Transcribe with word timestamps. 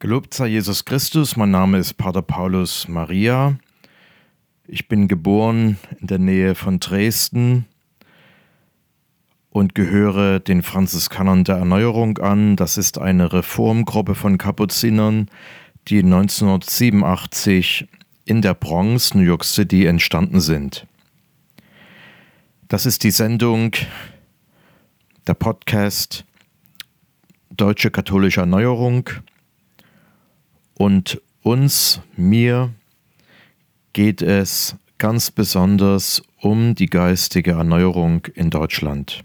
Gelobt 0.00 0.32
sei 0.32 0.46
Jesus 0.46 0.84
Christus, 0.84 1.34
mein 1.34 1.50
Name 1.50 1.76
ist 1.78 1.94
Pater 1.94 2.22
Paulus 2.22 2.86
Maria. 2.86 3.56
Ich 4.68 4.86
bin 4.86 5.08
geboren 5.08 5.76
in 5.98 6.06
der 6.06 6.20
Nähe 6.20 6.54
von 6.54 6.78
Dresden 6.78 7.64
und 9.50 9.74
gehöre 9.74 10.38
den 10.38 10.62
Franziskanern 10.62 11.42
der 11.42 11.56
Erneuerung 11.56 12.18
an. 12.18 12.54
Das 12.54 12.78
ist 12.78 12.98
eine 12.98 13.32
Reformgruppe 13.32 14.14
von 14.14 14.38
Kapuzinern, 14.38 15.28
die 15.88 16.04
1987 16.04 17.88
in 18.24 18.40
der 18.40 18.54
Bronx, 18.54 19.14
New 19.14 19.22
York 19.22 19.42
City, 19.42 19.84
entstanden 19.84 20.38
sind. 20.38 20.86
Das 22.68 22.86
ist 22.86 23.02
die 23.02 23.10
Sendung, 23.10 23.72
der 25.26 25.34
Podcast 25.34 26.24
Deutsche 27.50 27.90
Katholische 27.90 28.42
Erneuerung. 28.42 29.10
Und 30.78 31.20
uns, 31.42 32.00
mir, 32.16 32.72
geht 33.92 34.22
es 34.22 34.76
ganz 34.96 35.32
besonders 35.32 36.22
um 36.40 36.76
die 36.76 36.86
geistige 36.86 37.52
Erneuerung 37.52 38.26
in 38.34 38.50
Deutschland. 38.50 39.24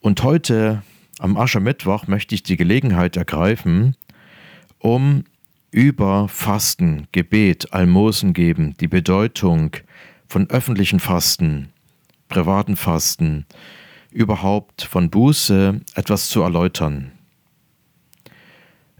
Und 0.00 0.22
heute, 0.22 0.82
am 1.18 1.36
Aschermittwoch, 1.36 2.06
möchte 2.06 2.34
ich 2.34 2.42
die 2.42 2.56
Gelegenheit 2.56 3.18
ergreifen, 3.18 3.96
um 4.78 5.24
über 5.70 6.28
Fasten, 6.28 7.06
Gebet, 7.12 7.74
Almosen 7.74 8.32
geben, 8.32 8.74
die 8.80 8.88
Bedeutung 8.88 9.76
von 10.26 10.48
öffentlichen 10.48 11.00
Fasten, 11.00 11.68
privaten 12.28 12.76
Fasten, 12.76 13.44
überhaupt 14.10 14.80
von 14.80 15.10
Buße 15.10 15.82
etwas 15.94 16.30
zu 16.30 16.40
erläutern. 16.40 17.12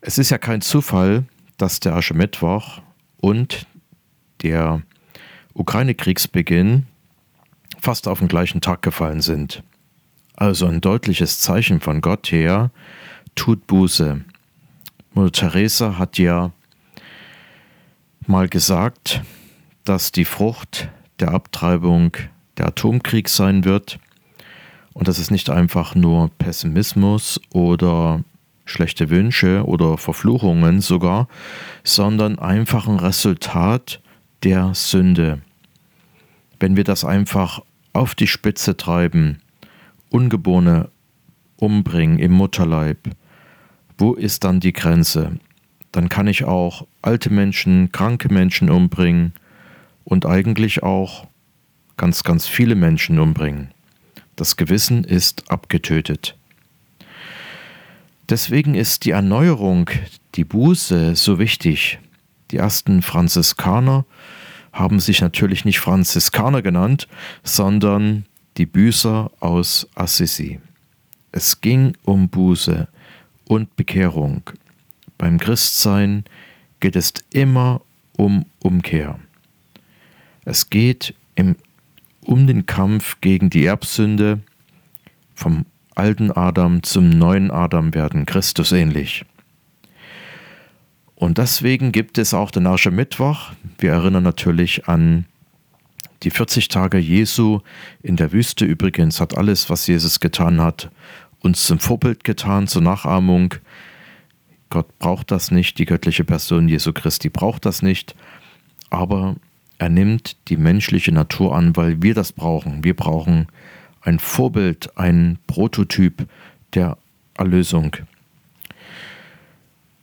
Es 0.01 0.19
ist 0.19 0.31
ja 0.31 0.39
kein 0.39 0.61
Zufall, 0.61 1.25
dass 1.57 1.81
der 1.81 1.95
Aschermittwoch 1.97 2.81
und 3.21 3.67
der 4.43 4.83
Ukraine-Kriegsbeginn 5.55 6.87
fast 7.81 8.07
auf 8.07 8.21
den 8.21 8.29
gleichen 8.29 8.61
Tag 8.61 8.83
gefallen 8.83 9.21
sind. 9.21 9.63
Also 10.37 10.67
ein 10.67 10.81
deutliches 10.81 11.41
Zeichen 11.41 11.81
von 11.81 12.01
Gott 12.01 12.31
her, 12.31 12.71
tut 13.35 13.67
Buße. 13.67 14.21
Mutter 15.15 15.33
Teresa 15.33 15.99
hat 15.99 16.19
ja 16.19 16.53
mal 18.27 18.49
gesagt, 18.49 19.23
dass 19.85 20.13
die 20.13 20.25
Frucht 20.25 20.89
der 21.19 21.33
Abtreibung 21.33 22.13
der 22.57 22.69
Atomkrieg 22.69 23.29
sein 23.29 23.65
wird 23.65 23.99
und 24.99 25.07
das 25.07 25.21
ist 25.21 25.31
nicht 25.31 25.49
einfach 25.49 25.95
nur 25.95 26.29
Pessimismus 26.39 27.41
oder 27.53 28.25
schlechte 28.69 29.11
Wünsche 29.11 29.65
oder 29.65 29.99
Verfluchungen 29.99 30.81
sogar, 30.81 31.29
sondern 31.85 32.39
einfach 32.39 32.87
ein 32.87 32.99
Resultat 32.99 34.01
der 34.43 34.75
Sünde. 34.75 35.41
Wenn 36.61 36.77
wir 36.77 36.85
das 36.85 37.05
einfach 37.05 37.61
auf 37.93 38.15
die 38.15 38.27
Spitze 38.27 38.77
treiben, 38.77 39.39
Ungeborene 40.11 40.89
umbringen 41.57 42.19
im 42.19 42.33
Mutterleib, 42.33 42.99
wo 43.99 44.15
ist 44.15 44.45
dann 44.45 44.61
die 44.61 44.73
Grenze? 44.73 45.39
Dann 45.93 46.09
kann 46.09 46.29
ich 46.29 46.45
auch 46.45 46.87
alte 47.03 47.31
Menschen, 47.31 47.93
kranke 47.93 48.33
Menschen 48.33 48.71
umbringen 48.71 49.35
und 50.05 50.25
eigentlich 50.25 50.83
auch 50.83 51.27
ganz, 51.99 52.23
ganz 52.23 52.47
viele 52.47 52.75
Menschen 52.75 53.19
umbringen. 53.19 53.73
Das 54.37 54.57
Gewissen 54.57 55.05
ist 55.05 55.51
abgetötet. 55.51 56.38
Deswegen 58.29 58.75
ist 58.75 59.05
die 59.07 59.13
Erneuerung, 59.13 59.89
die 60.35 60.45
Buße 60.45 61.17
so 61.17 61.39
wichtig. 61.39 61.99
Die 62.51 62.59
ersten 62.59 63.01
Franziskaner 63.01 64.05
haben 64.73 65.01
sich 65.01 65.21
natürlich 65.23 65.65
nicht 65.65 65.81
Franziskaner 65.81 66.61
genannt, 66.61 67.09
sondern 67.43 68.27
die 68.59 68.67
Büßer 68.67 69.31
aus 69.41 69.89
Assisi. 69.95 70.61
Es 71.33 71.61
ging 71.61 71.97
um 72.05 72.29
Buße 72.29 72.89
und 73.47 73.77
Bekehrung. 73.77 74.43
Beim 75.17 75.39
Christsein 75.39 76.25
geht 76.81 76.97
es 76.97 77.15
immer 77.33 77.81
um 78.17 78.45
Umkehr. 78.61 79.19
Es 80.45 80.71
geht 80.71 81.15
im, 81.35 81.57
um 82.25 82.47
den 82.47 82.67
Kampf 82.67 83.21
gegen 83.21 83.49
die 83.49 83.65
Erbsünde 83.65 84.41
vom 85.35 85.65
alten 85.99 86.31
Adam 86.31 86.83
zum 86.83 87.11
neuen 87.11 87.51
Adam 87.51 87.95
werden, 87.95 88.27
Christus 88.27 88.73
ähnlich. 88.73 89.25
Und 91.15 91.39
deswegen 91.39 91.91
gibt 91.91 92.17
es 92.19 92.33
auch 92.33 92.51
den 92.53 92.67
Aschermittwoch. 92.67 93.51
Wir 93.79 93.91
erinnern 93.91 94.23
natürlich 94.23 94.87
an 94.87 95.25
die 96.23 96.31
40 96.31 96.69
Tage 96.69 96.99
Jesu 96.99 97.61
in 98.03 98.17
der 98.17 98.33
Wüste. 98.33 98.65
Übrigens 98.65 99.21
hat 99.21 99.37
alles, 99.37 99.69
was 99.69 99.87
Jesus 99.87 100.21
getan 100.21 100.61
hat, 100.61 100.91
uns 101.41 101.67
zum 101.67 101.81
Vorbild 101.81 102.25
getan, 102.25 102.69
zur 102.69 102.83
Nachahmung. 102.83 103.55
Gott 104.71 104.99
braucht 104.99 105.31
das 105.31 105.51
nicht, 105.51 105.79
die 105.79 105.87
göttliche 105.87 106.25
Person 106.25 106.69
Jesu 106.69 106.93
Christi 106.93 107.31
braucht 107.31 107.65
das 107.65 107.83
nicht, 107.83 108.15
aber 108.91 109.37
er 109.79 109.89
nimmt 109.89 110.37
die 110.49 110.57
menschliche 110.57 111.13
Natur 111.13 111.55
an, 111.55 111.77
weil 111.77 112.03
wir 112.03 112.15
das 112.15 112.33
brauchen. 112.33 112.85
Wir 112.85 112.95
brauchen 112.95 113.47
ein 114.09 114.19
Vorbild, 114.19 114.97
ein 114.97 115.39
Prototyp 115.47 116.27
der 116.73 116.97
Erlösung. 117.37 117.95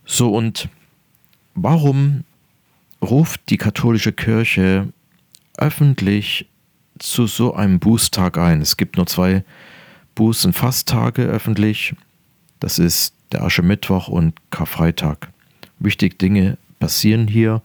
So 0.04 0.32
und 0.32 0.68
warum 1.56 2.22
ruft 3.02 3.40
die 3.50 3.56
katholische 3.56 4.12
Kirche 4.12 4.92
öffentlich 5.58 6.46
zu 7.00 7.26
so 7.26 7.54
einem 7.54 7.80
Bußtag 7.80 8.38
ein? 8.38 8.60
Es 8.60 8.76
gibt 8.76 8.96
nur 8.96 9.08
zwei 9.08 9.44
Buß- 10.16 10.46
und 10.46 10.52
Fasttage 10.52 11.22
öffentlich. 11.22 11.96
Das 12.60 12.78
ist 12.78 13.12
der 13.32 13.42
Aschermittwoch 13.42 14.06
und 14.06 14.34
Karfreitag. 14.50 15.30
Wichtige 15.80 16.14
Dinge 16.14 16.58
passieren 16.78 17.26
hier. 17.26 17.60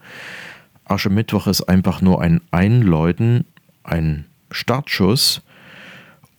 Aschermittwoch 0.86 1.46
ist 1.46 1.62
einfach 1.62 2.00
nur 2.00 2.20
ein 2.20 2.40
Einläuten, 2.50 3.44
ein 3.84 4.24
Startschuss 4.50 5.40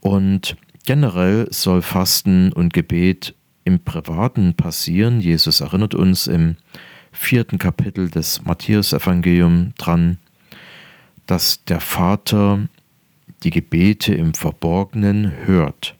und 0.04 0.58
generell 0.86 1.48
soll 1.50 1.82
Fasten 1.82 2.52
und 2.52 2.74
Gebet 2.74 3.36
im 3.64 3.80
Privaten 3.80 4.54
passieren. 4.54 5.22
Jesus 5.22 5.62
erinnert 5.62 5.96
uns 5.96 6.28
im 6.28 6.58
vierten 7.14 7.58
Kapitel 7.58 8.10
des 8.10 8.44
Matthäus-Evangelium 8.44 9.74
dran, 9.78 10.18
dass 11.26 11.64
der 11.64 11.80
Vater 11.80 12.68
die 13.44 13.50
Gebete 13.50 14.14
im 14.14 14.34
Verborgenen 14.34 15.32
hört 15.46 15.96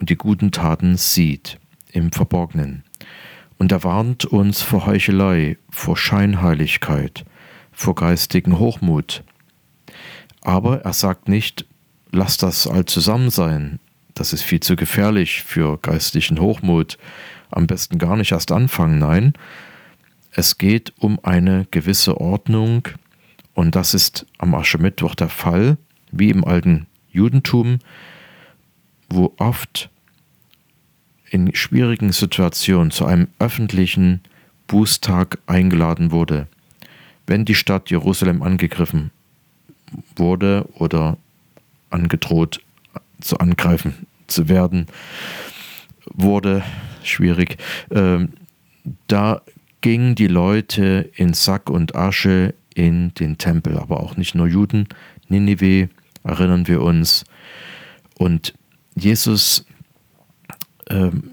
und 0.00 0.08
die 0.08 0.16
guten 0.16 0.50
Taten 0.50 0.96
sieht 0.96 1.60
im 1.92 2.10
Verborgenen. 2.10 2.84
Und 3.58 3.70
er 3.70 3.84
warnt 3.84 4.24
uns 4.24 4.62
vor 4.62 4.86
Heuchelei, 4.86 5.58
vor 5.68 5.98
Scheinheiligkeit, 5.98 7.26
vor 7.70 7.94
geistigen 7.94 8.58
Hochmut. 8.58 9.24
Aber 10.40 10.80
er 10.80 10.94
sagt 10.94 11.28
nicht, 11.28 11.66
lass 12.12 12.36
das 12.36 12.66
all 12.66 12.84
zusammen 12.84 13.30
sein. 13.30 13.80
Das 14.14 14.32
ist 14.32 14.42
viel 14.42 14.60
zu 14.60 14.76
gefährlich 14.76 15.42
für 15.42 15.78
geistlichen 15.78 16.38
Hochmut. 16.38 16.98
Am 17.50 17.66
besten 17.66 17.98
gar 17.98 18.16
nicht 18.16 18.32
erst 18.32 18.52
anfangen. 18.52 18.98
Nein, 18.98 19.32
es 20.30 20.58
geht 20.58 20.92
um 20.98 21.18
eine 21.22 21.66
gewisse 21.70 22.20
Ordnung 22.20 22.88
und 23.54 23.74
das 23.74 23.94
ist 23.94 24.26
am 24.38 24.54
Aschermittwoch 24.54 25.14
der 25.14 25.28
Fall, 25.28 25.76
wie 26.10 26.30
im 26.30 26.44
alten 26.44 26.86
Judentum, 27.10 27.78
wo 29.08 29.34
oft 29.38 29.90
in 31.30 31.54
schwierigen 31.54 32.12
Situationen 32.12 32.90
zu 32.90 33.06
einem 33.06 33.28
öffentlichen 33.38 34.20
Bußtag 34.66 35.38
eingeladen 35.46 36.10
wurde. 36.10 36.46
Wenn 37.26 37.44
die 37.44 37.54
Stadt 37.54 37.90
Jerusalem 37.90 38.42
angegriffen 38.42 39.10
wurde 40.16 40.66
oder 40.74 41.18
angedroht 41.92 42.60
zu 43.20 43.38
angreifen 43.38 44.06
zu 44.26 44.48
werden, 44.48 44.86
wurde 46.06 46.62
schwierig. 47.02 47.58
Ähm, 47.90 48.30
da 49.06 49.42
gingen 49.80 50.14
die 50.14 50.26
Leute 50.26 51.10
in 51.14 51.34
Sack 51.34 51.70
und 51.70 51.94
Asche 51.94 52.54
in 52.74 53.14
den 53.14 53.38
Tempel, 53.38 53.78
aber 53.78 54.00
auch 54.00 54.16
nicht 54.16 54.34
nur 54.34 54.46
Juden. 54.46 54.88
Ninive 55.28 55.88
erinnern 56.24 56.66
wir 56.66 56.82
uns. 56.82 57.24
Und 58.16 58.54
Jesus 58.94 59.66
ähm, 60.88 61.32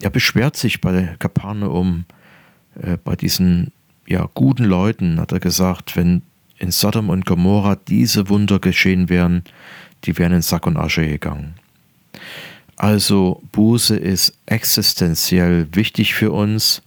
er 0.00 0.10
beschwert 0.10 0.56
sich 0.56 0.80
bei 0.80 1.14
Kapernaum, 1.18 2.04
äh, 2.80 2.96
bei 3.02 3.16
diesen 3.16 3.72
ja, 4.06 4.28
guten 4.34 4.64
Leuten, 4.64 5.20
hat 5.20 5.32
er 5.32 5.40
gesagt, 5.40 5.96
wenn 5.96 6.22
in 6.58 6.70
Sodom 6.70 7.08
und 7.08 7.26
Gomorra 7.26 7.76
diese 7.76 8.28
Wunder 8.28 8.58
geschehen 8.58 9.08
wären, 9.08 9.44
die 10.04 10.16
wären 10.18 10.32
in 10.32 10.42
Sack 10.42 10.66
und 10.66 10.76
Asche 10.76 11.06
gegangen. 11.06 11.54
Also 12.76 13.42
Buße 13.52 13.96
ist 13.96 14.32
existenziell 14.46 15.68
wichtig 15.72 16.14
für 16.14 16.32
uns, 16.32 16.82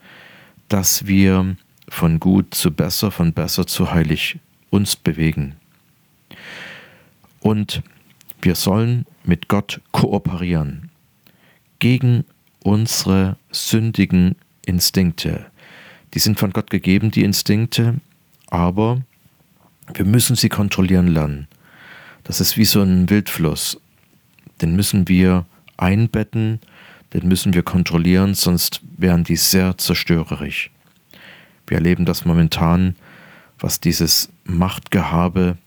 dass 0.67 1.05
wir 1.05 1.55
von 1.87 2.19
gut 2.19 2.55
zu 2.55 2.71
besser, 2.71 3.11
von 3.11 3.33
besser 3.33 3.67
zu 3.67 3.91
heilig 3.91 4.39
uns 4.71 4.95
bewegen. 4.95 5.55
Und 7.41 7.83
wir 8.41 8.55
sollen 8.55 9.05
mit 9.23 9.47
Gott 9.47 9.81
kooperieren 9.91 10.89
gegen 11.77 12.23
unsere 12.63 13.37
sündigen 13.51 14.35
Instinkte. 14.65 15.45
Die 16.13 16.19
sind 16.19 16.39
von 16.39 16.51
Gott 16.51 16.69
gegeben, 16.69 17.11
die 17.11 17.23
Instinkte, 17.23 17.95
aber 18.47 19.01
wir 19.93 20.05
müssen 20.05 20.35
sie 20.35 20.49
kontrollieren 20.49 21.07
lernen. 21.07 21.47
Das 22.23 22.39
ist 22.39 22.57
wie 22.57 22.65
so 22.65 22.81
ein 22.81 23.09
Wildfluss. 23.09 23.79
Den 24.61 24.75
müssen 24.75 25.07
wir 25.07 25.45
einbetten, 25.77 26.59
den 27.13 27.27
müssen 27.27 27.53
wir 27.53 27.63
kontrollieren, 27.63 28.33
sonst 28.33 28.81
wären 28.97 29.23
die 29.23 29.35
sehr 29.35 29.77
zerstörerisch. 29.77 30.71
Wir 31.67 31.77
erleben 31.77 32.05
das 32.05 32.25
momentan, 32.25 32.95
was 33.59 33.79
dieses 33.79 34.29
Machtgehabe 34.45 35.57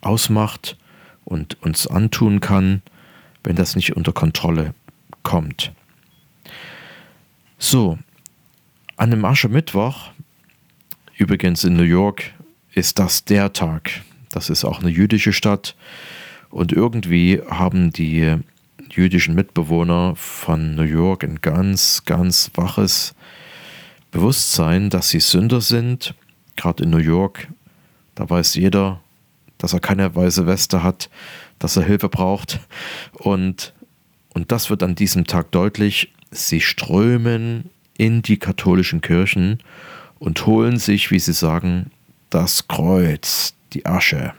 ausmacht 0.00 0.76
und 1.24 1.62
uns 1.62 1.86
antun 1.86 2.40
kann, 2.40 2.82
wenn 3.44 3.56
das 3.56 3.76
nicht 3.76 3.96
unter 3.96 4.12
Kontrolle 4.12 4.74
kommt. 5.22 5.72
So, 7.58 7.98
an 8.96 9.10
dem 9.10 9.24
Aschermittwoch, 9.24 10.10
übrigens 11.16 11.64
in 11.64 11.74
New 11.74 11.82
York, 11.82 12.32
ist 12.72 12.98
das 12.98 13.24
der 13.24 13.52
Tag. 13.52 14.02
Das 14.32 14.50
ist 14.50 14.64
auch 14.64 14.80
eine 14.80 14.90
jüdische 14.90 15.32
Stadt. 15.32 15.76
Und 16.50 16.72
irgendwie 16.72 17.40
haben 17.48 17.92
die 17.92 18.36
jüdischen 18.90 19.34
Mitbewohner 19.34 20.14
von 20.16 20.74
New 20.74 20.82
York 20.82 21.22
ein 21.22 21.40
ganz, 21.40 22.02
ganz 22.04 22.50
waches 22.54 23.14
Bewusstsein, 24.10 24.90
dass 24.90 25.10
sie 25.10 25.20
Sünder 25.20 25.60
sind. 25.60 26.14
Gerade 26.56 26.84
in 26.84 26.90
New 26.90 26.98
York, 26.98 27.48
da 28.14 28.28
weiß 28.28 28.54
jeder, 28.56 29.00
dass 29.58 29.72
er 29.72 29.80
keine 29.80 30.14
weiße 30.14 30.46
Weste 30.46 30.82
hat, 30.82 31.08
dass 31.58 31.76
er 31.76 31.84
Hilfe 31.84 32.08
braucht. 32.08 32.60
Und, 33.12 33.72
und 34.34 34.50
das 34.50 34.68
wird 34.68 34.82
an 34.82 34.94
diesem 34.94 35.24
Tag 35.24 35.52
deutlich. 35.52 36.12
Sie 36.30 36.60
strömen 36.60 37.70
in 37.96 38.22
die 38.22 38.38
katholischen 38.38 39.00
Kirchen 39.00 39.58
und 40.18 40.46
holen 40.46 40.78
sich, 40.78 41.10
wie 41.10 41.18
sie 41.18 41.32
sagen, 41.32 41.90
das 42.30 42.68
Kreuz, 42.68 43.54
die 43.74 43.86
Asche. 43.86 44.34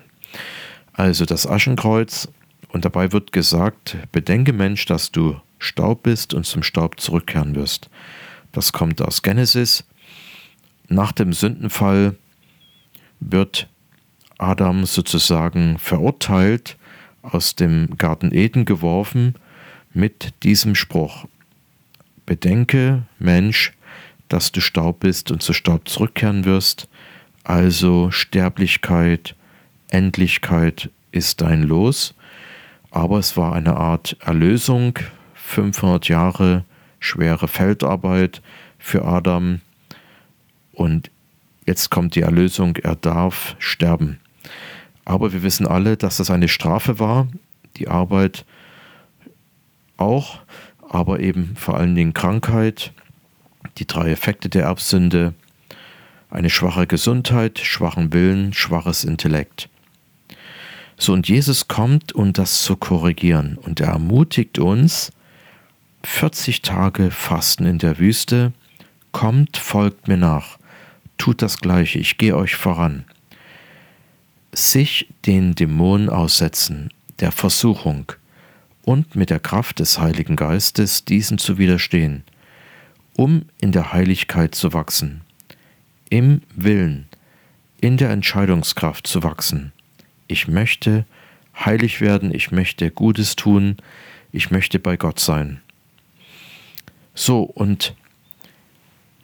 Also 0.94 1.26
das 1.26 1.48
Aschenkreuz. 1.48 2.30
Und 2.70 2.86
dabei 2.86 3.12
wird 3.12 3.32
gesagt, 3.32 3.98
bedenke 4.12 4.52
Mensch, 4.52 4.86
dass 4.86 5.12
du 5.12 5.40
Staub 5.60 6.04
bist 6.04 6.34
und 6.34 6.46
zum 6.46 6.64
Staub 6.64 7.00
zurückkehren 7.00 7.56
wirst. 7.56 7.90
Das 8.52 8.74
kommt 8.74 9.02
aus 9.02 9.22
Genesis. 9.22 9.84
Nach 10.88 11.12
dem 11.12 11.34
Sündenfall 11.34 12.16
wird 13.20 13.70
Adam 14.38 14.86
sozusagen 14.86 15.78
verurteilt, 15.78 16.78
aus 17.22 17.56
dem 17.56 17.98
Garten 17.98 18.34
Eden 18.34 18.66
geworfen 18.66 19.36
mit 19.94 20.34
diesem 20.44 20.76
Spruch. 20.76 21.26
Bedenke, 22.26 23.04
Mensch, 23.18 23.74
dass 24.28 24.52
du 24.52 24.62
Staub 24.62 25.00
bist 25.02 25.32
und 25.32 25.42
zu 25.42 25.54
Staub 25.54 25.88
zurückkehren 25.88 26.44
wirst, 26.44 26.90
also 27.44 28.12
Sterblichkeit, 28.12 29.36
Endlichkeit 29.90 30.90
ist 31.12 31.42
dein 31.42 31.64
Los. 31.64 32.14
Aber 32.92 33.20
es 33.20 33.38
war 33.38 33.54
eine 33.54 33.76
Art 33.76 34.18
Erlösung, 34.20 35.00
500 35.34 36.08
Jahre 36.08 36.64
schwere 37.00 37.48
Feldarbeit 37.48 38.42
für 38.80 39.06
Adam 39.06 39.60
und 40.72 41.12
jetzt 41.66 41.90
kommt 41.92 42.16
die 42.16 42.22
Erlösung, 42.22 42.78
er 42.78 42.96
darf 42.96 43.56
sterben. 43.60 44.20
Aber 45.06 45.34
wir 45.34 45.44
wissen 45.44 45.68
alle, 45.68 45.98
dass 45.98 46.18
das 46.18 46.32
eine 46.32 46.48
Strafe 46.48 47.00
war, 47.00 47.28
die 47.78 47.88
Arbeit 47.88 48.46
auch, 49.98 50.40
aber 50.90 51.20
eben 51.20 51.56
vor 51.56 51.78
allen 51.78 51.96
Dingen 51.96 52.14
Krankheit, 52.14 52.94
die 53.78 53.88
drei 53.88 54.12
Effekte 54.12 54.50
der 54.50 54.64
Erbsünde, 54.64 55.34
eine 56.34 56.50
schwache 56.50 56.88
Gesundheit, 56.88 57.60
schwachen 57.60 58.12
Willen, 58.12 58.54
schwaches 58.54 59.04
Intellekt. 59.04 59.70
So, 60.98 61.14
und 61.14 61.28
Jesus 61.28 61.68
kommt, 61.68 62.14
um 62.14 62.34
das 62.34 62.64
zu 62.64 62.76
korrigieren. 62.76 63.58
Und 63.62 63.80
er 63.80 63.90
ermutigt 63.90 64.58
uns, 64.58 65.12
40 66.04 66.62
Tage 66.62 67.12
Fasten 67.12 67.66
in 67.66 67.78
der 67.78 68.00
Wüste, 68.00 68.52
kommt, 69.12 69.58
folgt 69.58 70.08
mir 70.08 70.18
nach, 70.18 70.58
tut 71.18 71.42
das 71.42 71.60
Gleiche, 71.60 72.00
ich 72.00 72.18
gehe 72.18 72.36
euch 72.36 72.56
voran. 72.56 73.06
Sich 74.52 75.08
den 75.26 75.56
Dämonen 75.56 76.10
aussetzen, 76.10 76.90
der 77.20 77.32
Versuchung, 77.32 78.12
und 78.84 79.16
mit 79.16 79.30
der 79.30 79.40
Kraft 79.40 79.80
des 79.80 80.00
Heiligen 80.00 80.36
Geistes 80.36 81.06
diesen 81.06 81.38
zu 81.38 81.58
widerstehen, 81.58 82.24
um 83.16 83.46
in 83.62 83.72
der 83.72 83.94
Heiligkeit 83.94 84.56
zu 84.56 84.74
wachsen, 84.74 85.22
im 86.14 86.44
Willen, 86.56 87.08
in 87.82 87.98
der 87.98 88.12
Entscheidungskraft 88.12 89.08
zu 89.08 89.24
wachsen. 89.24 89.72
Ich 90.28 90.48
möchte 90.48 91.06
heilig 91.58 92.02
werden, 92.02 92.32
ich 92.32 92.52
möchte 92.52 92.92
Gutes 92.92 93.36
tun, 93.36 93.78
ich 94.32 94.52
möchte 94.52 94.78
bei 94.78 94.96
Gott 94.96 95.20
sein. 95.20 95.60
So, 97.16 97.42
und 97.42 97.96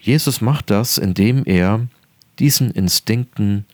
Jesus 0.01 0.41
macht 0.41 0.71
das, 0.71 0.97
indem 0.97 1.43
er 1.45 1.85
diesen 2.39 2.71
Instinkten 2.71 3.65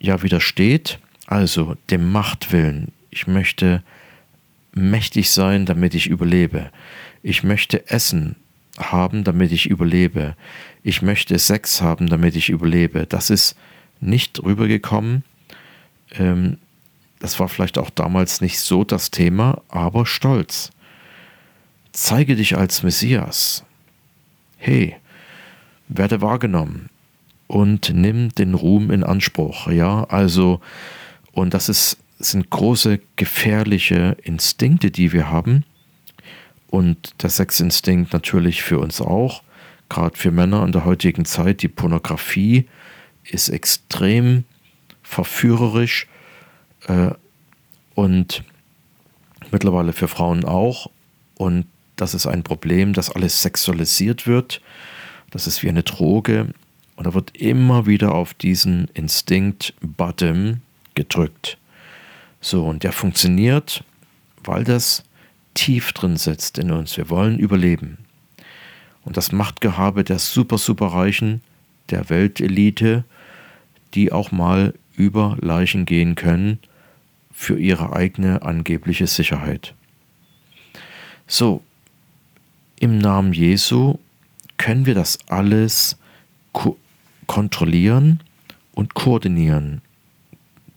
ja 0.00 0.24
widersteht, 0.24 0.98
also 1.26 1.76
dem 1.90 2.10
Machtwillen. 2.10 2.90
Ich 3.10 3.28
möchte 3.28 3.84
mächtig 4.72 5.30
sein, 5.30 5.64
damit 5.64 5.94
ich 5.94 6.08
überlebe. 6.08 6.72
Ich 7.22 7.44
möchte 7.44 7.88
Essen 7.88 8.34
haben, 8.78 9.24
damit 9.24 9.52
ich 9.52 9.68
überlebe. 9.68 10.34
Ich 10.82 11.02
möchte 11.02 11.38
Sex 11.38 11.82
haben, 11.82 12.08
damit 12.08 12.36
ich 12.36 12.48
überlebe. 12.48 13.06
Das 13.06 13.30
ist 13.30 13.56
nicht 14.00 14.42
rübergekommen. 14.42 15.24
Ähm, 16.12 16.58
das 17.18 17.40
war 17.40 17.48
vielleicht 17.48 17.78
auch 17.78 17.90
damals 17.90 18.40
nicht 18.40 18.60
so 18.60 18.84
das 18.84 19.10
Thema, 19.10 19.62
aber 19.68 20.06
Stolz. 20.06 20.70
Zeige 21.92 22.36
dich 22.36 22.56
als 22.56 22.82
Messias. 22.82 23.64
Hey, 24.56 24.96
werde 25.88 26.20
wahrgenommen 26.20 26.90
und 27.48 27.92
nimm 27.94 28.28
den 28.34 28.54
Ruhm 28.54 28.90
in 28.90 29.02
Anspruch. 29.02 29.68
Ja, 29.68 30.04
also, 30.04 30.60
und 31.32 31.54
das 31.54 31.68
ist, 31.68 31.98
sind 32.18 32.50
große 32.50 33.00
gefährliche 33.16 34.16
Instinkte, 34.22 34.90
die 34.90 35.12
wir 35.12 35.30
haben. 35.30 35.64
Und 36.68 37.22
der 37.22 37.30
Sexinstinkt 37.30 38.12
natürlich 38.12 38.62
für 38.62 38.78
uns 38.78 39.00
auch, 39.00 39.42
gerade 39.88 40.16
für 40.16 40.30
Männer 40.30 40.64
in 40.64 40.72
der 40.72 40.84
heutigen 40.84 41.24
Zeit. 41.24 41.62
Die 41.62 41.68
Pornografie 41.68 42.66
ist 43.24 43.48
extrem 43.48 44.44
verführerisch 45.02 46.06
äh, 46.86 47.10
und 47.94 48.44
mittlerweile 49.50 49.92
für 49.92 50.08
Frauen 50.08 50.44
auch. 50.44 50.90
Und 51.36 51.66
das 51.96 52.14
ist 52.14 52.26
ein 52.26 52.42
Problem, 52.42 52.92
dass 52.92 53.10
alles 53.10 53.42
sexualisiert 53.42 54.26
wird. 54.26 54.60
Das 55.30 55.46
ist 55.46 55.62
wie 55.62 55.68
eine 55.68 55.82
Droge. 55.82 56.48
Und 56.96 57.06
da 57.06 57.14
wird 57.14 57.36
immer 57.36 57.86
wieder 57.86 58.14
auf 58.14 58.34
diesen 58.34 58.88
Instinkt-Button 58.94 60.62
gedrückt. 60.94 61.58
So, 62.40 62.66
und 62.66 62.82
der 62.82 62.92
funktioniert, 62.92 63.84
weil 64.44 64.64
das 64.64 65.04
tief 65.58 65.92
drin 65.92 66.16
sitzt 66.16 66.56
in 66.58 66.70
uns. 66.70 66.96
Wir 66.96 67.10
wollen 67.10 67.36
überleben. 67.36 67.98
Und 69.04 69.16
das 69.16 69.32
Machtgehabe 69.32 70.04
der 70.04 70.20
super, 70.20 70.56
super 70.56 70.86
Reichen, 70.86 71.42
der 71.90 72.10
Weltelite, 72.10 73.02
die 73.94 74.12
auch 74.12 74.30
mal 74.30 74.72
über 74.94 75.36
Leichen 75.40 75.84
gehen 75.84 76.14
können 76.14 76.60
für 77.32 77.58
ihre 77.58 77.92
eigene 77.92 78.42
angebliche 78.42 79.08
Sicherheit. 79.08 79.74
So, 81.26 81.62
im 82.78 82.98
Namen 82.98 83.32
Jesu 83.32 83.98
können 84.58 84.86
wir 84.86 84.94
das 84.94 85.18
alles 85.26 85.96
kontrollieren 87.26 88.20
und 88.74 88.94
koordinieren. 88.94 89.82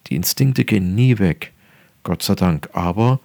Die 0.08 0.16
Instinkte 0.16 0.66
gehen 0.66 0.96
nie 0.96 1.20
weg, 1.20 1.54
Gott 2.02 2.24
sei 2.24 2.34
Dank, 2.34 2.70
aber 2.74 3.20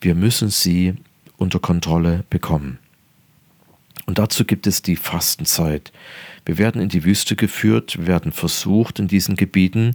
wir 0.00 0.14
müssen 0.14 0.50
sie 0.50 0.94
unter 1.36 1.58
Kontrolle 1.58 2.24
bekommen. 2.30 2.78
Und 4.06 4.18
dazu 4.18 4.44
gibt 4.44 4.66
es 4.66 4.82
die 4.82 4.96
Fastenzeit. 4.96 5.92
Wir 6.44 6.58
werden 6.58 6.80
in 6.80 6.88
die 6.88 7.04
Wüste 7.04 7.34
geführt, 7.34 7.98
wir 7.98 8.06
werden 8.06 8.30
versucht 8.30 9.00
in 9.00 9.08
diesen 9.08 9.34
Gebieten 9.36 9.94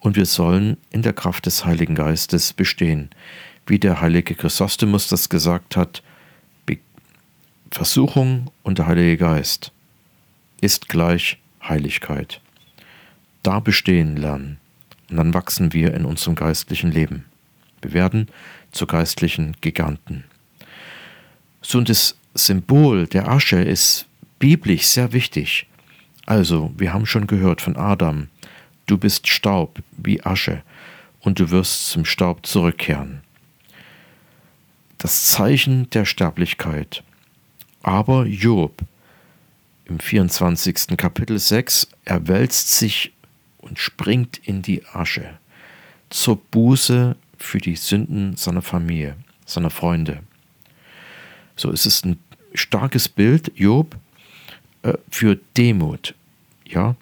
und 0.00 0.16
wir 0.16 0.26
sollen 0.26 0.76
in 0.90 1.02
der 1.02 1.12
Kraft 1.12 1.46
des 1.46 1.64
Heiligen 1.64 1.94
Geistes 1.94 2.52
bestehen. 2.52 3.10
wie 3.64 3.78
der 3.78 4.00
heilige 4.00 4.34
Chrysostomus 4.34 5.06
das 5.06 5.28
gesagt 5.28 5.76
hat, 5.76 6.02
Versuchung 7.72 8.50
und 8.62 8.76
der 8.76 8.86
Heilige 8.86 9.16
Geist 9.16 9.72
ist 10.60 10.90
gleich 10.90 11.38
Heiligkeit. 11.66 12.42
Da 13.42 13.60
bestehen 13.60 14.14
lernen 14.18 14.58
und 15.08 15.16
dann 15.16 15.32
wachsen 15.32 15.72
wir 15.72 15.94
in 15.94 16.04
unserem 16.04 16.34
geistlichen 16.34 16.92
Leben. 16.92 17.24
Wir 17.80 17.94
werden 17.94 18.28
zu 18.72 18.86
geistlichen 18.86 19.56
Giganten. 19.60 20.24
So 21.60 21.78
und 21.78 21.88
das 21.88 22.16
Symbol 22.34 23.06
der 23.06 23.28
Asche 23.28 23.60
ist 23.62 24.06
biblisch 24.38 24.86
sehr 24.86 25.12
wichtig. 25.12 25.66
Also, 26.26 26.72
wir 26.76 26.92
haben 26.92 27.06
schon 27.06 27.26
gehört 27.26 27.60
von 27.60 27.76
Adam, 27.76 28.28
du 28.86 28.98
bist 28.98 29.28
Staub 29.28 29.78
wie 29.96 30.22
Asche 30.24 30.62
und 31.20 31.38
du 31.38 31.50
wirst 31.50 31.90
zum 31.90 32.04
Staub 32.04 32.44
zurückkehren. 32.46 33.20
Das 34.98 35.26
Zeichen 35.26 35.90
der 35.90 36.04
Sterblichkeit. 36.04 37.02
Aber 37.82 38.26
Job 38.26 38.82
im 39.84 39.98
24. 39.98 40.96
Kapitel 40.96 41.38
6, 41.38 41.88
er 42.04 42.28
wälzt 42.28 42.70
sich 42.70 43.12
und 43.58 43.78
springt 43.78 44.38
in 44.44 44.62
die 44.62 44.84
Asche 44.86 45.38
zur 46.08 46.36
Buße 46.36 47.16
für 47.42 47.58
die 47.58 47.76
Sünden 47.76 48.36
seiner 48.36 48.62
Familie, 48.62 49.16
seiner 49.44 49.70
Freunde. 49.70 50.20
So 51.56 51.70
ist 51.70 51.86
es 51.86 52.04
ein 52.04 52.18
starkes 52.54 53.08
Bild, 53.08 53.52
Job, 53.54 53.96
äh, 54.82 54.94
für 55.10 55.38
Demut. 55.56 56.14
Ja, 56.66 56.96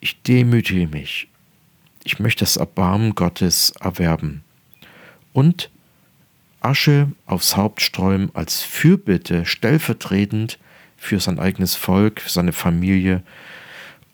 ich 0.00 0.20
demütige 0.22 0.88
mich. 0.88 1.28
Ich 2.04 2.18
möchte 2.18 2.40
das 2.40 2.56
Erbarmen 2.56 3.14
Gottes 3.14 3.72
erwerben. 3.80 4.42
Und 5.32 5.70
Asche 6.60 7.12
aufs 7.26 7.56
Haupt 7.56 7.80
streuen 7.80 8.30
als 8.34 8.62
Fürbitte 8.62 9.46
stellvertretend 9.46 10.58
für 10.96 11.20
sein 11.20 11.38
eigenes 11.38 11.74
Volk, 11.74 12.20
für 12.20 12.30
seine 12.30 12.52
Familie. 12.52 13.22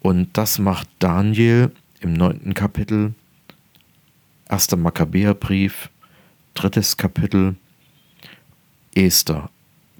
Und 0.00 0.36
das 0.36 0.58
macht 0.58 0.88
Daniel 0.98 1.72
im 2.00 2.12
neunten 2.12 2.54
Kapitel, 2.54 3.14
erster 4.48 4.76
Makkabäerbrief, 4.76 5.90
drittes 6.54 6.96
Kapitel, 6.96 7.56
Esther, 8.94 9.50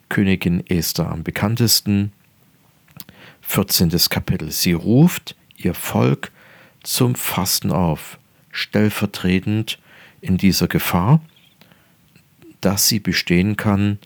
Königin 0.08 0.66
Esther 0.66 1.10
am 1.10 1.22
bekanntesten, 1.22 2.12
14. 3.42 3.90
Kapitel. 4.10 4.50
Sie 4.50 4.72
ruft 4.72 5.36
ihr 5.56 5.74
Volk 5.74 6.30
zum 6.82 7.14
Fasten 7.14 7.72
auf, 7.72 8.18
stellvertretend 8.50 9.78
in 10.20 10.36
dieser 10.36 10.68
Gefahr, 10.68 11.20
dass 12.60 12.88
sie 12.88 13.00
bestehen 13.00 13.56
kann 13.56 13.98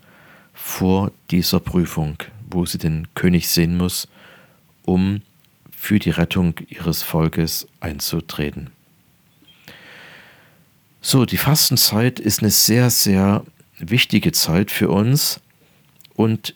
vor 0.53 1.11
dieser 1.31 1.61
Prüfung, 1.61 2.19
wo 2.51 2.67
sie 2.67 2.79
den 2.79 3.09
König 3.15 3.49
sehen 3.49 3.77
muss, 3.77 4.09
um 4.85 5.23
für 5.77 5.99
die 5.99 6.11
Rettung 6.11 6.55
ihres 6.69 7.03
Volkes 7.03 7.67
einzutreten. 7.81 8.71
So, 11.05 11.27
die 11.27 11.37
Fastenzeit 11.37 12.21
ist 12.21 12.43
eine 12.43 12.53
sehr, 12.53 12.89
sehr 12.89 13.45
wichtige 13.77 14.31
Zeit 14.31 14.71
für 14.71 14.89
uns 14.89 15.41
und 16.15 16.55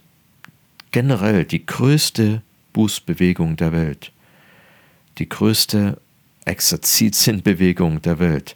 generell 0.93 1.45
die 1.45 1.67
größte 1.67 2.43
Bußbewegung 2.73 3.57
der 3.57 3.73
Welt, 3.73 4.12
die 5.19 5.29
größte 5.29 6.00
Exerzitienbewegung 6.45 8.03
der 8.03 8.21
Welt. 8.21 8.55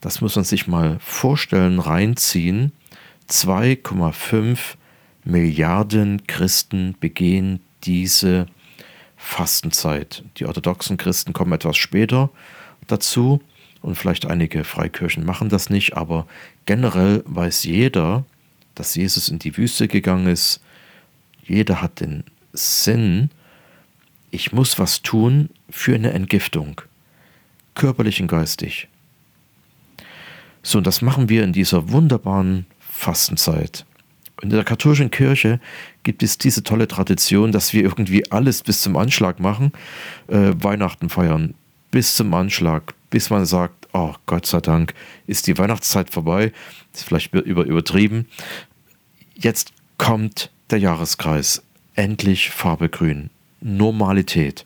Das 0.00 0.20
muss 0.20 0.36
man 0.36 0.44
sich 0.44 0.68
mal 0.68 0.98
vorstellen, 1.00 1.80
reinziehen. 1.80 2.70
2,5 3.28 4.58
Milliarden 5.24 6.24
Christen 6.28 6.94
begehen 7.00 7.58
diese 7.82 8.46
Fastenzeit. 9.16 10.22
Die 10.36 10.46
orthodoxen 10.46 10.98
Christen 10.98 11.32
kommen 11.32 11.52
etwas 11.52 11.76
später 11.76 12.30
dazu 12.86 13.40
und 13.82 13.96
vielleicht 13.96 14.26
einige 14.26 14.64
Freikirchen 14.64 15.24
machen 15.24 15.48
das 15.48 15.68
nicht, 15.68 15.96
aber 15.96 16.26
generell 16.66 17.22
weiß 17.26 17.64
jeder, 17.64 18.24
dass 18.74 18.94
Jesus 18.94 19.28
in 19.28 19.38
die 19.38 19.56
Wüste 19.56 19.88
gegangen 19.88 20.28
ist. 20.28 20.60
Jeder 21.44 21.82
hat 21.82 22.00
den 22.00 22.24
Sinn, 22.52 23.30
ich 24.30 24.52
muss 24.52 24.78
was 24.78 25.02
tun 25.02 25.50
für 25.68 25.94
eine 25.94 26.12
Entgiftung, 26.12 26.80
körperlich 27.74 28.20
und 28.20 28.28
geistig. 28.28 28.88
So, 30.62 30.78
und 30.78 30.86
das 30.86 31.02
machen 31.02 31.28
wir 31.28 31.42
in 31.42 31.52
dieser 31.52 31.90
wunderbaren 31.90 32.66
Fastenzeit. 32.80 33.84
In 34.42 34.50
der 34.50 34.64
katholischen 34.64 35.10
Kirche 35.10 35.60
gibt 36.02 36.22
es 36.22 36.38
diese 36.38 36.62
tolle 36.62 36.88
Tradition, 36.88 37.52
dass 37.52 37.72
wir 37.72 37.82
irgendwie 37.82 38.30
alles 38.30 38.62
bis 38.62 38.80
zum 38.80 38.96
Anschlag 38.96 39.40
machen, 39.40 39.72
äh, 40.28 40.52
Weihnachten 40.56 41.10
feiern, 41.10 41.54
bis 41.90 42.16
zum 42.16 42.32
Anschlag, 42.34 42.94
bis 43.12 43.28
man 43.28 43.44
sagt, 43.44 43.88
oh 43.92 44.14
Gott 44.24 44.46
sei 44.46 44.60
Dank 44.60 44.94
ist 45.26 45.46
die 45.46 45.58
Weihnachtszeit 45.58 46.10
vorbei, 46.10 46.50
ist 46.94 47.04
vielleicht 47.04 47.32
über, 47.34 47.64
übertrieben. 47.64 48.26
Jetzt 49.34 49.72
kommt 49.98 50.50
der 50.70 50.78
Jahreskreis, 50.78 51.62
endlich 51.94 52.50
Farbe 52.50 52.88
grün. 52.88 53.28
Normalität. 53.60 54.64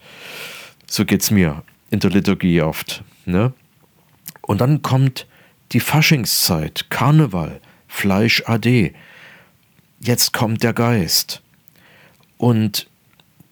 So 0.86 1.04
geht 1.04 1.22
es 1.22 1.32
mir 1.32 1.64
in 1.90 1.98
der 1.98 2.10
Liturgie 2.10 2.62
oft. 2.62 3.02
Ne? 3.24 3.52
Und 4.42 4.60
dann 4.60 4.80
kommt 4.80 5.26
die 5.72 5.80
Faschingszeit, 5.80 6.86
Karneval, 6.88 7.60
Fleisch 7.88 8.44
AD. 8.46 8.94
Jetzt 9.98 10.32
kommt 10.32 10.62
der 10.62 10.72
Geist. 10.72 11.42
Und 12.38 12.88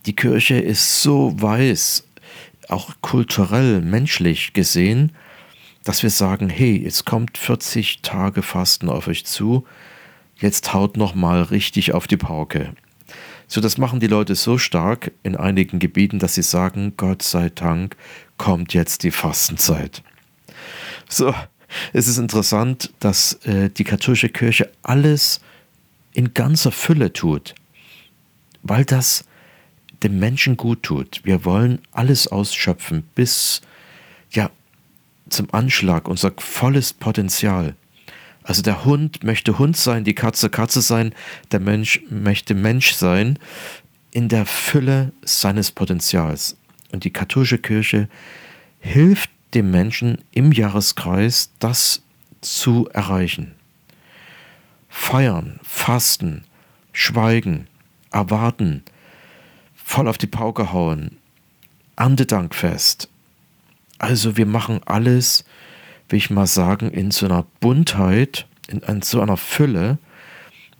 die 0.06 0.14
Kirche 0.14 0.54
ist 0.54 1.02
so 1.02 1.34
weiß, 1.36 2.04
auch 2.70 2.94
kulturell, 3.00 3.80
menschlich 3.80 4.52
gesehen, 4.52 5.12
dass 5.84 6.02
wir 6.02 6.10
sagen, 6.10 6.48
hey, 6.48 6.76
jetzt 6.82 7.04
kommt 7.04 7.38
40 7.38 8.02
Tage 8.02 8.42
Fasten 8.42 8.88
auf 8.88 9.06
euch 9.06 9.26
zu, 9.26 9.66
jetzt 10.36 10.72
haut 10.72 10.96
noch 10.96 11.14
mal 11.14 11.42
richtig 11.42 11.92
auf 11.92 12.06
die 12.06 12.16
Pauke. 12.16 12.74
So, 13.46 13.60
das 13.60 13.76
machen 13.76 14.00
die 14.00 14.06
Leute 14.06 14.34
so 14.34 14.56
stark 14.56 15.12
in 15.22 15.36
einigen 15.36 15.78
Gebieten, 15.78 16.18
dass 16.18 16.34
sie 16.34 16.42
sagen, 16.42 16.94
Gott 16.96 17.22
sei 17.22 17.50
Dank 17.50 17.96
kommt 18.38 18.72
jetzt 18.72 19.02
die 19.02 19.10
Fastenzeit. 19.10 20.02
So, 21.08 21.34
es 21.92 22.08
ist 22.08 22.18
interessant, 22.18 22.92
dass 23.00 23.34
äh, 23.44 23.68
die 23.68 23.84
katholische 23.84 24.28
Kirche 24.28 24.70
alles 24.82 25.40
in 26.12 26.32
ganzer 26.32 26.72
Fülle 26.72 27.12
tut, 27.12 27.54
weil 28.62 28.84
das 28.84 29.24
dem 30.04 30.18
Menschen 30.18 30.56
gut 30.56 30.82
tut. 30.82 31.22
Wir 31.24 31.44
wollen 31.44 31.80
alles 31.90 32.28
ausschöpfen 32.28 33.02
bis 33.14 33.62
ja 34.30 34.50
zum 35.30 35.52
Anschlag, 35.52 36.06
unser 36.06 36.32
volles 36.38 36.92
Potenzial. 36.92 37.74
Also 38.42 38.60
der 38.60 38.84
Hund 38.84 39.24
möchte 39.24 39.58
Hund 39.58 39.76
sein, 39.76 40.04
die 40.04 40.14
Katze 40.14 40.50
Katze 40.50 40.82
sein, 40.82 41.14
der 41.50 41.60
Mensch 41.60 42.02
möchte 42.10 42.54
Mensch 42.54 42.92
sein, 42.92 43.38
in 44.10 44.28
der 44.28 44.44
Fülle 44.44 45.12
seines 45.24 45.72
Potenzials. 45.72 46.56
Und 46.92 47.04
die 47.04 47.12
katholische 47.12 47.58
Kirche 47.58 48.08
hilft 48.78 49.30
dem 49.54 49.70
Menschen 49.70 50.18
im 50.32 50.52
Jahreskreis, 50.52 51.50
das 51.58 52.02
zu 52.42 52.88
erreichen. 52.92 53.54
Feiern, 54.90 55.58
fasten, 55.62 56.44
schweigen, 56.92 57.66
erwarten, 58.12 58.84
voll 59.84 60.08
auf 60.08 60.18
die 60.18 60.26
Pauke 60.26 60.72
hauen, 60.72 61.18
Erntedankfest. 61.94 63.08
Also 63.98 64.36
wir 64.36 64.46
machen 64.46 64.80
alles, 64.86 65.44
will 66.08 66.16
ich 66.16 66.30
mal 66.30 66.46
sagen, 66.46 66.90
in 66.90 67.10
so 67.10 67.26
einer 67.26 67.46
Buntheit, 67.60 68.46
in, 68.66 68.80
in 68.80 69.02
so 69.02 69.20
einer 69.20 69.36
Fülle, 69.36 69.98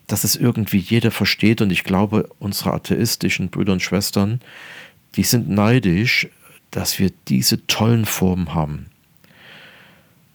dass 0.06 0.24
es 0.24 0.34
irgendwie 0.34 0.78
jeder 0.78 1.10
versteht. 1.10 1.60
Und 1.60 1.70
ich 1.70 1.84
glaube, 1.84 2.28
unsere 2.40 2.72
atheistischen 2.72 3.50
Brüder 3.50 3.74
und 3.74 3.82
Schwestern, 3.82 4.40
die 5.14 5.22
sind 5.22 5.48
neidisch, 5.48 6.28
dass 6.70 6.98
wir 6.98 7.12
diese 7.28 7.66
tollen 7.66 8.06
Formen 8.06 8.54
haben. 8.54 8.86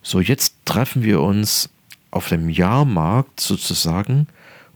So, 0.01 0.21
jetzt 0.21 0.55
treffen 0.63 1.03
wir 1.03 1.19
uns 1.21 1.69
auf 2.11 2.29
dem 2.29 2.49
Jahrmarkt 2.49 3.41
sozusagen 3.41 4.27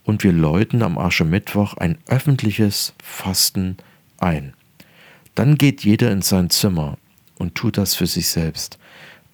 und 0.03 0.24
wir 0.24 0.33
läuten 0.33 0.83
am 0.83 0.98
Aschermittwoch 0.98 1.75
ein 1.75 1.98
öffentliches 2.07 2.93
Fasten 3.01 3.77
ein. 4.19 4.53
Dann 5.36 5.57
geht 5.57 5.83
jeder 5.83 6.12
in 6.12 6.22
sein 6.22 6.50
Zimmer 6.50 6.98
und 7.38 7.55
tut 7.55 7.77
das 7.77 7.95
für 7.95 8.07
sich 8.07 8.27
selbst. 8.27 8.77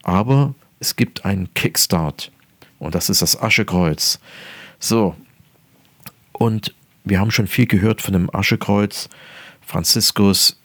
Aber 0.03 0.53
es 0.79 0.95
gibt 0.95 1.25
einen 1.25 1.53
Kickstart 1.53 2.31
und 2.77 2.95
das 2.95 3.09
ist 3.09 3.21
das 3.21 3.41
Aschekreuz. 3.41 4.19
So, 4.79 5.15
und 6.31 6.73
wir 7.03 7.19
haben 7.19 7.31
schon 7.31 7.47
viel 7.47 7.65
gehört 7.65 8.01
von 8.01 8.13
dem 8.13 8.33
Aschekreuz. 8.33 9.09
Franziskus, 9.61 10.59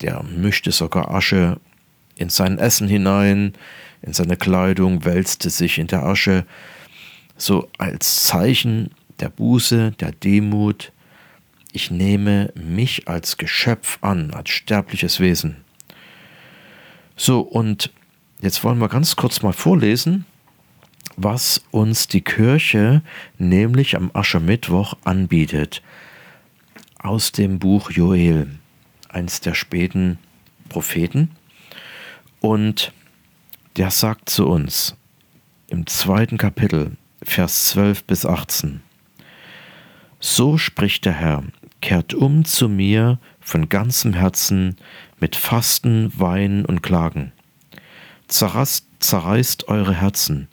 der 0.00 0.22
mischte 0.22 0.72
sogar 0.72 1.10
Asche 1.10 1.60
in 2.16 2.28
sein 2.28 2.58
Essen 2.58 2.88
hinein, 2.88 3.52
in 4.00 4.12
seine 4.12 4.36
Kleidung, 4.36 5.04
wälzte 5.04 5.50
sich 5.50 5.78
in 5.78 5.86
der 5.86 6.04
Asche, 6.04 6.46
so 7.36 7.68
als 7.78 8.24
Zeichen 8.24 8.90
der 9.22 9.30
Buße, 9.30 9.92
der 9.92 10.10
Demut. 10.12 10.92
Ich 11.72 11.90
nehme 11.90 12.52
mich 12.54 13.08
als 13.08 13.38
Geschöpf 13.38 13.98
an, 14.02 14.32
als 14.32 14.50
sterbliches 14.50 15.20
Wesen. 15.20 15.56
So, 17.16 17.40
und 17.40 17.92
jetzt 18.40 18.64
wollen 18.64 18.80
wir 18.80 18.88
ganz 18.88 19.14
kurz 19.14 19.42
mal 19.42 19.52
vorlesen, 19.52 20.26
was 21.16 21.64
uns 21.70 22.08
die 22.08 22.22
Kirche 22.22 23.02
nämlich 23.38 23.96
am 23.96 24.10
Aschermittwoch 24.12 24.94
anbietet. 25.04 25.82
Aus 26.98 27.30
dem 27.30 27.60
Buch 27.60 27.90
Joel, 27.92 28.58
eins 29.08 29.40
der 29.40 29.54
späten 29.54 30.18
Propheten. 30.68 31.30
Und 32.40 32.92
der 33.76 33.92
sagt 33.92 34.30
zu 34.30 34.48
uns 34.48 34.96
im 35.68 35.86
zweiten 35.86 36.38
Kapitel, 36.38 36.96
Vers 37.22 37.66
12 37.66 38.04
bis 38.04 38.26
18, 38.26 38.82
So 40.24 40.56
spricht 40.56 41.04
der 41.04 41.14
Herr, 41.14 41.42
kehrt 41.80 42.14
um 42.14 42.44
zu 42.44 42.68
mir 42.68 43.18
von 43.40 43.68
ganzem 43.68 44.14
Herzen 44.14 44.76
mit 45.18 45.34
Fasten, 45.34 46.12
Weinen 46.16 46.64
und 46.64 46.80
Klagen. 46.80 47.32
Zerrast, 48.28 48.86
zerreißt 49.00 49.66
eure 49.66 49.94
Herzen, 49.94 50.46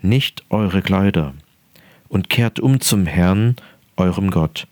nicht 0.00 0.44
eure 0.48 0.80
Kleider, 0.80 1.34
und 2.08 2.30
kehrt 2.30 2.60
um 2.60 2.80
zum 2.80 3.04
Herrn, 3.04 3.56
eurem 3.96 4.30
Gott. 4.30 4.68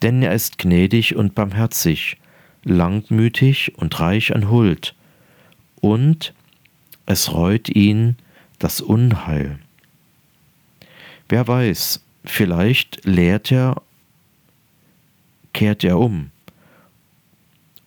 Denn 0.00 0.22
er 0.22 0.32
ist 0.32 0.56
gnädig 0.56 1.14
und 1.14 1.34
barmherzig, 1.34 2.16
langmütig 2.64 3.74
und 3.76 4.00
reich 4.00 4.34
an 4.34 4.48
Huld, 4.48 4.94
und 5.82 6.32
es 7.04 7.34
reut 7.34 7.68
ihn 7.68 8.16
das 8.58 8.80
Unheil. 8.80 9.58
Wer 11.28 11.46
weiß, 11.46 12.02
vielleicht 12.24 13.04
lehrt 13.04 13.50
er, 13.52 13.82
kehrt 15.52 15.84
er 15.84 15.98
um, 15.98 16.30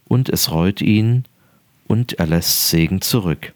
und 0.07 0.29
es 0.29 0.51
reut 0.51 0.81
ihn, 0.81 1.25
und 1.87 2.13
er 2.13 2.27
lässt 2.27 2.69
Segen 2.69 3.01
zurück, 3.01 3.53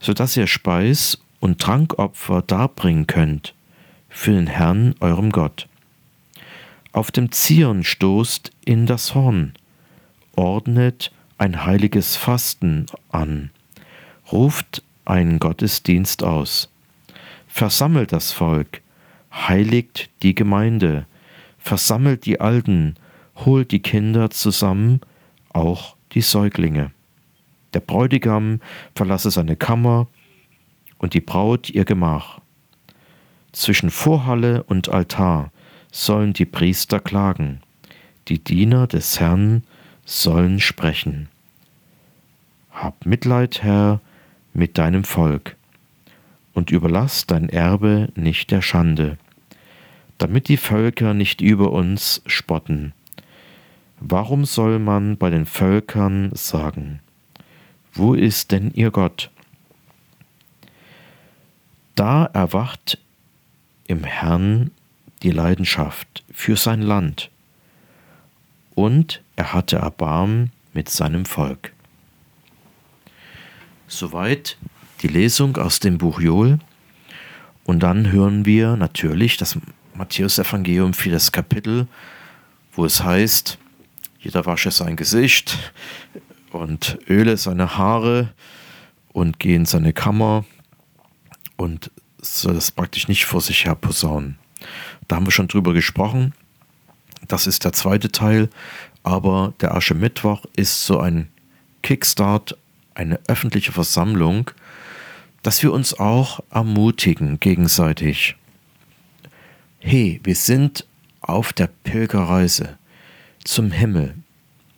so 0.00 0.12
dass 0.12 0.36
ihr 0.36 0.46
Speis 0.46 1.18
und 1.40 1.60
Trankopfer 1.60 2.42
darbringen 2.42 3.06
könnt 3.06 3.54
für 4.08 4.32
den 4.32 4.46
Herrn 4.46 4.94
eurem 5.00 5.30
Gott. 5.30 5.68
Auf 6.92 7.10
dem 7.10 7.32
Zion 7.32 7.84
stoßt 7.84 8.52
in 8.64 8.86
das 8.86 9.14
Horn, 9.14 9.52
ordnet 10.36 11.12
ein 11.38 11.64
heiliges 11.64 12.16
Fasten 12.16 12.86
an, 13.10 13.50
ruft 14.30 14.82
einen 15.04 15.38
Gottesdienst 15.38 16.22
aus, 16.22 16.70
versammelt 17.48 18.12
das 18.12 18.32
Volk, 18.32 18.80
heiligt 19.34 20.10
die 20.22 20.34
Gemeinde, 20.34 21.06
versammelt 21.58 22.26
die 22.26 22.40
Alten, 22.40 22.94
holt 23.36 23.72
die 23.72 23.80
Kinder 23.82 24.30
zusammen, 24.30 25.00
auch 25.50 25.96
die 26.12 26.20
Säuglinge. 26.20 26.92
Der 27.72 27.80
Bräutigam 27.80 28.60
verlasse 28.94 29.30
seine 29.30 29.56
Kammer 29.56 30.06
und 30.98 31.14
die 31.14 31.20
Braut 31.20 31.70
ihr 31.70 31.84
Gemach. 31.84 32.40
Zwischen 33.52 33.90
Vorhalle 33.90 34.62
und 34.64 34.88
Altar 34.88 35.50
sollen 35.90 36.32
die 36.32 36.44
Priester 36.44 37.00
klagen, 37.00 37.60
die 38.28 38.42
Diener 38.42 38.86
des 38.86 39.20
Herrn 39.20 39.64
sollen 40.04 40.60
sprechen. 40.60 41.28
Hab 42.72 43.06
Mitleid, 43.06 43.62
Herr, 43.62 44.00
mit 44.52 44.78
deinem 44.78 45.04
Volk 45.04 45.56
und 46.52 46.70
überlass 46.70 47.26
dein 47.26 47.48
Erbe 47.48 48.08
nicht 48.14 48.50
der 48.50 48.62
Schande, 48.62 49.18
damit 50.18 50.48
die 50.48 50.56
Völker 50.56 51.14
nicht 51.14 51.40
über 51.40 51.72
uns 51.72 52.22
spotten. 52.26 52.92
Warum 54.00 54.44
soll 54.44 54.78
man 54.78 55.16
bei 55.16 55.30
den 55.30 55.46
Völkern 55.46 56.30
sagen, 56.34 57.00
wo 57.92 58.14
ist 58.14 58.52
denn 58.52 58.70
ihr 58.74 58.90
Gott? 58.90 59.30
Da 61.94 62.26
erwacht 62.26 62.98
im 63.86 64.04
Herrn 64.04 64.70
die 65.22 65.30
Leidenschaft 65.30 66.24
für 66.32 66.56
sein 66.56 66.82
Land, 66.82 67.30
und 68.74 69.22
er 69.36 69.52
hatte 69.52 69.76
Erbarmen 69.76 70.50
mit 70.72 70.88
seinem 70.88 71.24
Volk. 71.24 71.72
Soweit 73.86 74.58
die 75.02 75.08
Lesung 75.08 75.56
aus 75.56 75.80
dem 75.80 75.98
Buch 75.98 76.20
Joel. 76.20 76.58
Und 77.64 77.82
dann 77.82 78.10
hören 78.10 78.44
wir 78.44 78.76
natürlich 78.76 79.36
das 79.36 79.58
Matthäus-Evangelium 79.94 80.94
für 80.94 81.10
das 81.10 81.32
Kapitel, 81.32 81.86
wo 82.72 82.84
es 82.84 83.02
heißt, 83.02 83.58
jeder 84.20 84.46
wasche 84.46 84.70
sein 84.70 84.96
Gesicht 84.96 85.72
und 86.50 86.98
öle 87.08 87.36
seine 87.36 87.76
Haare 87.76 88.32
und 89.12 89.38
gehe 89.38 89.56
in 89.56 89.66
seine 89.66 89.92
Kammer 89.92 90.44
und 91.56 91.90
soll 92.20 92.54
das 92.54 92.70
praktisch 92.70 93.08
nicht 93.08 93.24
vor 93.26 93.40
sich 93.40 93.64
her 93.64 93.74
posaunen. 93.74 94.38
Da 95.08 95.16
haben 95.16 95.26
wir 95.26 95.32
schon 95.32 95.48
drüber 95.48 95.72
gesprochen. 95.74 96.32
Das 97.28 97.46
ist 97.46 97.64
der 97.64 97.72
zweite 97.72 98.10
Teil, 98.10 98.48
aber 99.02 99.54
der 99.60 99.74
Aschermittwoch 99.74 100.44
ist 100.56 100.86
so 100.86 100.98
ein 100.98 101.28
Kickstart, 101.82 102.56
eine 102.94 103.20
öffentliche 103.26 103.72
Versammlung, 103.72 104.50
dass 105.42 105.62
wir 105.62 105.72
uns 105.72 105.94
auch 105.98 106.40
ermutigen 106.50 107.38
gegenseitig. 107.40 108.36
Hey, 109.86 110.18
wir 110.24 110.34
sind 110.34 110.86
auf 111.20 111.52
der 111.52 111.66
Pilgerreise 111.66 112.78
zum 113.44 113.70
Himmel. 113.70 114.14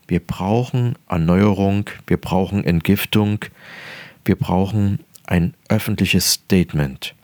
Wir 0.09 0.19
brauchen 0.19 0.97
Erneuerung, 1.09 1.89
wir 2.09 2.17
brauchen 2.17 2.65
Entgiftung, 2.65 3.39
wir 4.25 4.35
brauchen 4.35 4.99
ein 5.25 5.55
öffentliches 5.69 6.33
Statement. 6.33 7.15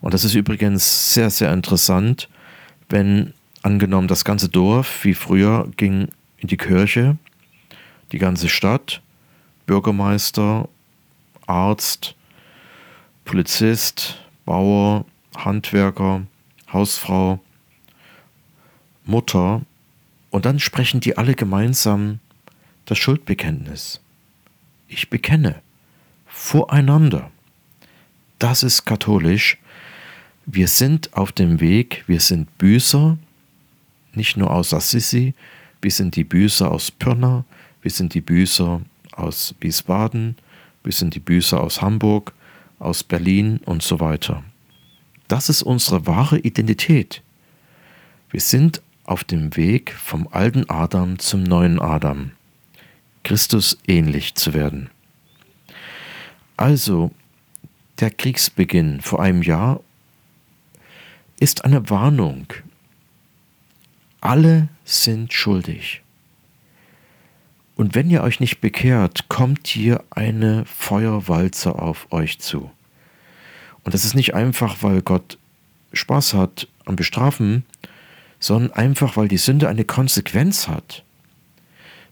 Und 0.00 0.12
das 0.12 0.24
ist 0.24 0.34
übrigens 0.34 1.14
sehr, 1.14 1.30
sehr 1.30 1.52
interessant, 1.52 2.28
wenn 2.88 3.32
angenommen 3.62 4.08
das 4.08 4.24
ganze 4.24 4.48
Dorf 4.48 5.04
wie 5.04 5.14
früher 5.14 5.70
ging 5.76 6.08
in 6.38 6.48
die 6.48 6.56
Kirche, 6.56 7.16
die 8.10 8.18
ganze 8.18 8.48
Stadt, 8.48 9.02
Bürgermeister, 9.66 10.68
Arzt, 11.46 12.16
Polizist, 13.24 14.18
Bauer, 14.44 15.04
Handwerker, 15.36 16.26
Hausfrau, 16.72 17.40
Mutter 19.04 19.62
und 20.30 20.44
dann 20.44 20.58
sprechen 20.58 21.00
die 21.00 21.16
alle 21.16 21.34
gemeinsam 21.34 22.20
das 22.84 22.98
Schuldbekenntnis. 22.98 24.00
Ich 24.86 25.10
bekenne 25.10 25.60
voreinander. 26.26 27.30
Das 28.38 28.62
ist 28.62 28.84
katholisch. 28.84 29.58
Wir 30.46 30.68
sind 30.68 31.12
auf 31.14 31.32
dem 31.32 31.60
Weg, 31.60 32.04
wir 32.06 32.20
sind 32.20 32.56
Büßer, 32.58 33.18
nicht 34.14 34.36
nur 34.36 34.50
aus 34.50 34.72
Assisi, 34.72 35.34
wir 35.82 35.90
sind 35.90 36.16
die 36.16 36.24
Büßer 36.24 36.70
aus 36.70 36.90
Pirna, 36.90 37.44
wir 37.82 37.90
sind 37.90 38.14
die 38.14 38.20
Büßer 38.20 38.80
aus 39.12 39.54
Wiesbaden, 39.60 40.36
wir 40.84 40.92
sind 40.92 41.14
die 41.14 41.20
Büßer 41.20 41.60
aus 41.60 41.82
Hamburg, 41.82 42.32
aus 42.78 43.02
Berlin 43.02 43.60
und 43.66 43.82
so 43.82 44.00
weiter. 44.00 44.42
Das 45.28 45.50
ist 45.50 45.62
unsere 45.62 46.06
wahre 46.06 46.38
Identität. 46.38 47.22
Wir 48.30 48.40
sind 48.40 48.82
auf 49.04 49.24
dem 49.24 49.56
Weg 49.56 49.92
vom 49.92 50.26
alten 50.30 50.68
Adam 50.68 51.18
zum 51.18 51.42
neuen 51.42 51.80
Adam, 51.80 52.32
Christus 53.24 53.78
ähnlich 53.86 54.34
zu 54.34 54.54
werden. 54.54 54.90
Also, 56.56 57.10
der 58.00 58.10
Kriegsbeginn 58.10 59.00
vor 59.00 59.20
einem 59.20 59.42
Jahr 59.42 59.80
ist 61.38 61.64
eine 61.64 61.88
Warnung. 61.90 62.46
Alle 64.20 64.68
sind 64.84 65.32
schuldig. 65.32 66.02
Und 67.76 67.94
wenn 67.94 68.10
ihr 68.10 68.22
euch 68.22 68.40
nicht 68.40 68.60
bekehrt, 68.60 69.28
kommt 69.28 69.68
hier 69.68 70.02
eine 70.10 70.64
Feuerwalze 70.64 71.76
auf 71.76 72.10
euch 72.10 72.40
zu. 72.40 72.70
Und 73.88 73.94
das 73.94 74.04
ist 74.04 74.12
nicht 74.12 74.34
einfach, 74.34 74.82
weil 74.82 75.00
Gott 75.00 75.38
Spaß 75.94 76.34
hat 76.34 76.68
am 76.84 76.94
Bestrafen, 76.94 77.64
sondern 78.38 78.70
einfach, 78.72 79.16
weil 79.16 79.28
die 79.28 79.38
Sünde 79.38 79.66
eine 79.66 79.86
Konsequenz 79.86 80.68
hat. 80.68 81.04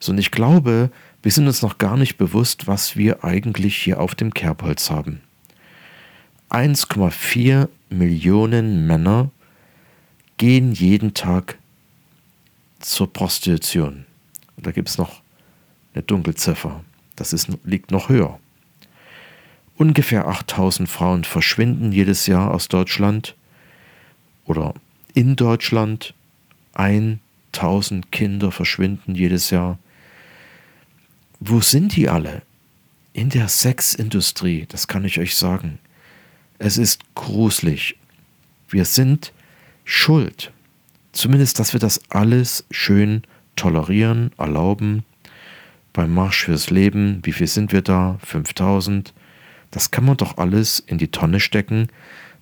So, 0.01 0.13
und 0.13 0.17
ich 0.17 0.31
glaube, 0.31 0.91
wir 1.23 1.31
sind 1.31 1.47
uns 1.47 1.61
noch 1.61 1.77
gar 1.77 1.99
nicht 1.99 2.17
bewusst, 2.17 2.67
was 2.67 2.97
wir 2.97 3.25
eigentlich 3.25 3.77
hier 3.77 4.01
auf 4.01 4.15
dem 4.15 4.33
Kerbholz 4.33 4.89
haben. 4.89 5.21
1,4 6.49 7.69
Millionen 7.91 8.87
Männer 8.87 9.31
gehen 10.39 10.73
jeden 10.73 11.13
Tag 11.13 11.59
zur 12.81 13.13
Prostitution. 13.13 14.07
Und 14.57 14.67
da 14.67 14.71
gibt 14.73 14.89
es 14.89 14.97
noch 14.97 15.21
eine 15.93 16.03
Dunkelziffer. 16.03 16.83
Das 17.17 17.35
ist, 17.35 17.51
liegt 17.65 17.91
noch 17.91 18.09
höher. 18.09 18.41
Ungefähr 19.77 20.27
8000 20.27 20.89
Frauen 20.89 21.25
verschwinden 21.25 21.93
jedes 21.93 22.27
Jahr 22.27 22.53
aus 22.53 22.69
Deutschland 22.69 23.35
oder 24.47 24.75
in 25.13 25.37
Deutschland. 25.37 26.15
1000 26.73 28.11
Kinder 28.11 28.53
verschwinden 28.53 29.15
jedes 29.15 29.51
Jahr. 29.51 29.79
Wo 31.41 31.61
sind 31.61 31.95
die 31.97 32.09
alle? 32.09 32.43
In 33.13 33.29
der 33.29 33.49
Sexindustrie, 33.49 34.67
das 34.69 34.89
kann 34.89 35.05
ich 35.05 35.19
euch 35.19 35.37
sagen. 35.37 35.79
Es 36.59 36.79
ist 36.79 37.01
gruselig. 37.15 37.97
Wir 38.69 38.85
sind 38.87 39.33
schuld. 39.85 40.53
Zumindest, 41.13 41.59
dass 41.59 41.73
wir 41.73 41.81
das 41.81 42.01
alles 42.11 42.65
schön 42.71 43.23
tolerieren, 43.57 44.33
erlauben. 44.39 45.05
Beim 45.93 46.13
Marsch 46.13 46.45
fürs 46.45 46.71
Leben, 46.71 47.21
wie 47.23 47.33
viel 47.33 47.47
sind 47.47 47.73
wir 47.73 47.83
da? 47.83 48.19
5000. 48.23 49.15
Das 49.77 49.91
kann 49.91 50.07
man 50.07 50.17
doch 50.17 50.39
alles 50.39 50.79
in 50.79 50.97
die 50.97 51.11
Tonne 51.11 51.39
stecken. 51.39 51.89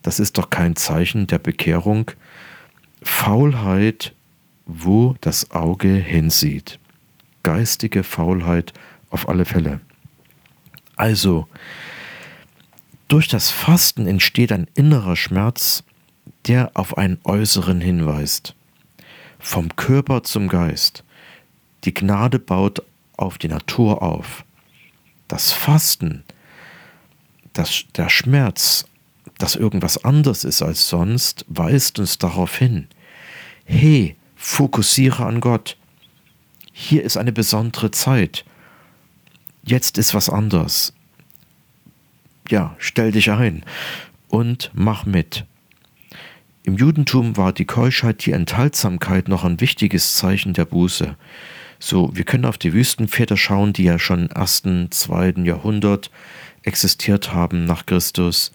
Das 0.02 0.20
ist 0.20 0.38
doch 0.38 0.50
kein 0.50 0.76
Zeichen 0.76 1.26
der 1.26 1.40
Bekehrung. 1.40 2.12
Faulheit, 3.02 4.14
wo 4.66 5.16
das 5.20 5.50
Auge 5.50 5.88
hinsieht. 5.88 6.78
Geistige 7.42 8.04
Faulheit 8.04 8.72
auf 9.10 9.28
alle 9.28 9.46
Fälle. 9.46 9.80
Also, 10.94 11.48
durch 13.08 13.26
das 13.26 13.50
Fasten 13.50 14.06
entsteht 14.06 14.52
ein 14.52 14.68
innerer 14.76 15.16
Schmerz, 15.16 15.82
der 16.46 16.70
auf 16.74 16.96
einen 16.96 17.18
äußeren 17.24 17.80
hinweist. 17.80 18.54
Vom 19.40 19.74
Körper 19.74 20.22
zum 20.22 20.46
Geist. 20.46 21.02
Die 21.82 21.94
Gnade 21.94 22.38
baut 22.38 22.84
auf 23.16 23.38
die 23.38 23.48
Natur 23.48 24.02
auf. 24.02 24.44
Das 25.26 25.50
Fasten, 25.50 26.22
das, 27.54 27.84
der 27.96 28.10
Schmerz, 28.10 28.86
dass 29.38 29.56
irgendwas 29.56 30.04
anders 30.04 30.44
ist 30.44 30.62
als 30.62 30.88
sonst, 30.88 31.44
weist 31.48 31.98
uns 31.98 32.18
darauf 32.18 32.56
hin. 32.56 32.88
Hey, 33.64 34.16
fokussiere 34.36 35.24
an 35.24 35.40
Gott. 35.40 35.76
Hier 36.72 37.02
ist 37.02 37.16
eine 37.16 37.32
besondere 37.32 37.90
Zeit. 37.90 38.44
Jetzt 39.64 39.96
ist 39.96 40.12
was 40.12 40.28
anders. 40.28 40.92
Ja, 42.50 42.76
stell 42.78 43.12
dich 43.12 43.30
ein 43.30 43.64
und 44.28 44.70
mach 44.74 45.06
mit. 45.06 45.46
Im 46.64 46.76
Judentum 46.76 47.36
war 47.36 47.52
die 47.52 47.64
Keuschheit, 47.64 48.26
die 48.26 48.32
Enthaltsamkeit 48.32 49.28
noch 49.28 49.44
ein 49.44 49.60
wichtiges 49.60 50.16
Zeichen 50.16 50.52
der 50.52 50.64
Buße. 50.64 51.16
So, 51.78 52.10
wir 52.14 52.24
können 52.24 52.44
auf 52.44 52.58
die 52.58 52.72
Wüstenväter 52.72 53.36
schauen, 53.36 53.72
die 53.72 53.84
ja 53.84 53.98
schon 53.98 54.26
im 54.26 54.30
ersten, 54.30 54.90
zweiten 54.90 55.44
Jahrhundert 55.44 56.10
existiert 56.64 57.32
haben 57.32 57.64
nach 57.64 57.86
Christus. 57.86 58.52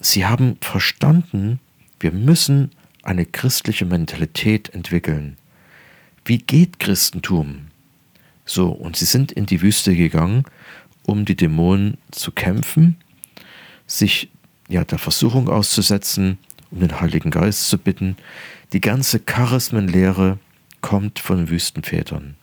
Sie 0.00 0.26
haben 0.26 0.56
verstanden, 0.60 1.60
wir 2.00 2.12
müssen 2.12 2.72
eine 3.02 3.24
christliche 3.24 3.84
Mentalität 3.84 4.74
entwickeln. 4.74 5.36
Wie 6.24 6.38
geht 6.38 6.80
Christentum? 6.80 7.68
So, 8.44 8.68
und 8.68 8.96
sie 8.96 9.04
sind 9.04 9.32
in 9.32 9.46
die 9.46 9.62
Wüste 9.62 9.94
gegangen, 9.94 10.44
um 11.04 11.24
die 11.24 11.36
Dämonen 11.36 11.98
zu 12.10 12.32
kämpfen, 12.32 12.96
sich 13.86 14.30
ja 14.68 14.84
der 14.84 14.98
Versuchung 14.98 15.48
auszusetzen, 15.48 16.38
um 16.70 16.80
den 16.80 17.00
Heiligen 17.00 17.30
Geist 17.30 17.68
zu 17.68 17.78
bitten. 17.78 18.16
Die 18.72 18.80
ganze 18.80 19.20
Charismenlehre 19.20 20.38
kommt 20.80 21.20
von 21.20 21.48
Wüstenvätern. 21.48 22.34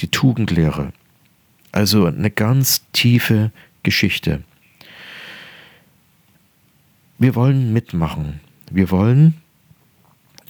Die 0.00 0.08
Tugendlehre. 0.08 0.92
Also 1.72 2.06
eine 2.06 2.30
ganz 2.30 2.82
tiefe 2.92 3.50
Geschichte. 3.82 4.42
Wir 7.18 7.34
wollen 7.34 7.72
mitmachen. 7.72 8.40
Wir 8.70 8.90
wollen 8.90 9.34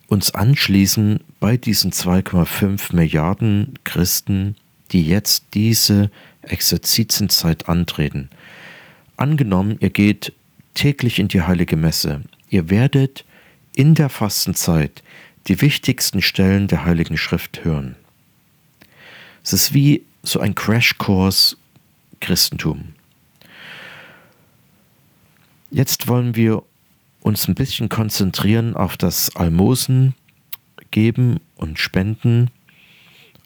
uns 0.08 0.34
anschließen 0.34 1.20
bei 1.40 1.56
diesen 1.56 1.92
2,5 1.92 2.94
Milliarden 2.94 3.74
Christen, 3.84 4.56
die 4.92 5.02
jetzt 5.02 5.46
diese 5.54 6.10
Exerzitienzeit 6.42 7.68
antreten. 7.68 8.30
Angenommen, 9.16 9.76
ihr 9.80 9.90
geht 9.90 10.32
täglich 10.74 11.18
in 11.18 11.28
die 11.28 11.42
heilige 11.42 11.76
Messe, 11.76 12.22
ihr 12.50 12.70
werdet 12.70 13.24
in 13.74 13.94
der 13.94 14.08
Fastenzeit 14.08 15.02
die 15.48 15.60
wichtigsten 15.60 16.22
Stellen 16.22 16.68
der 16.68 16.84
heiligen 16.84 17.16
Schrift 17.16 17.64
hören. 17.64 17.96
Es 19.42 19.52
ist 19.52 19.74
wie 19.74 20.02
so 20.26 20.40
ein 20.40 20.54
Crashkurs 20.54 21.56
Christentum. 22.20 22.94
Jetzt 25.70 26.08
wollen 26.08 26.34
wir 26.34 26.62
uns 27.20 27.48
ein 27.48 27.54
bisschen 27.54 27.88
konzentrieren 27.88 28.76
auf 28.76 28.96
das 28.96 29.34
Almosen 29.36 30.14
geben 30.90 31.40
und 31.56 31.78
spenden. 31.78 32.50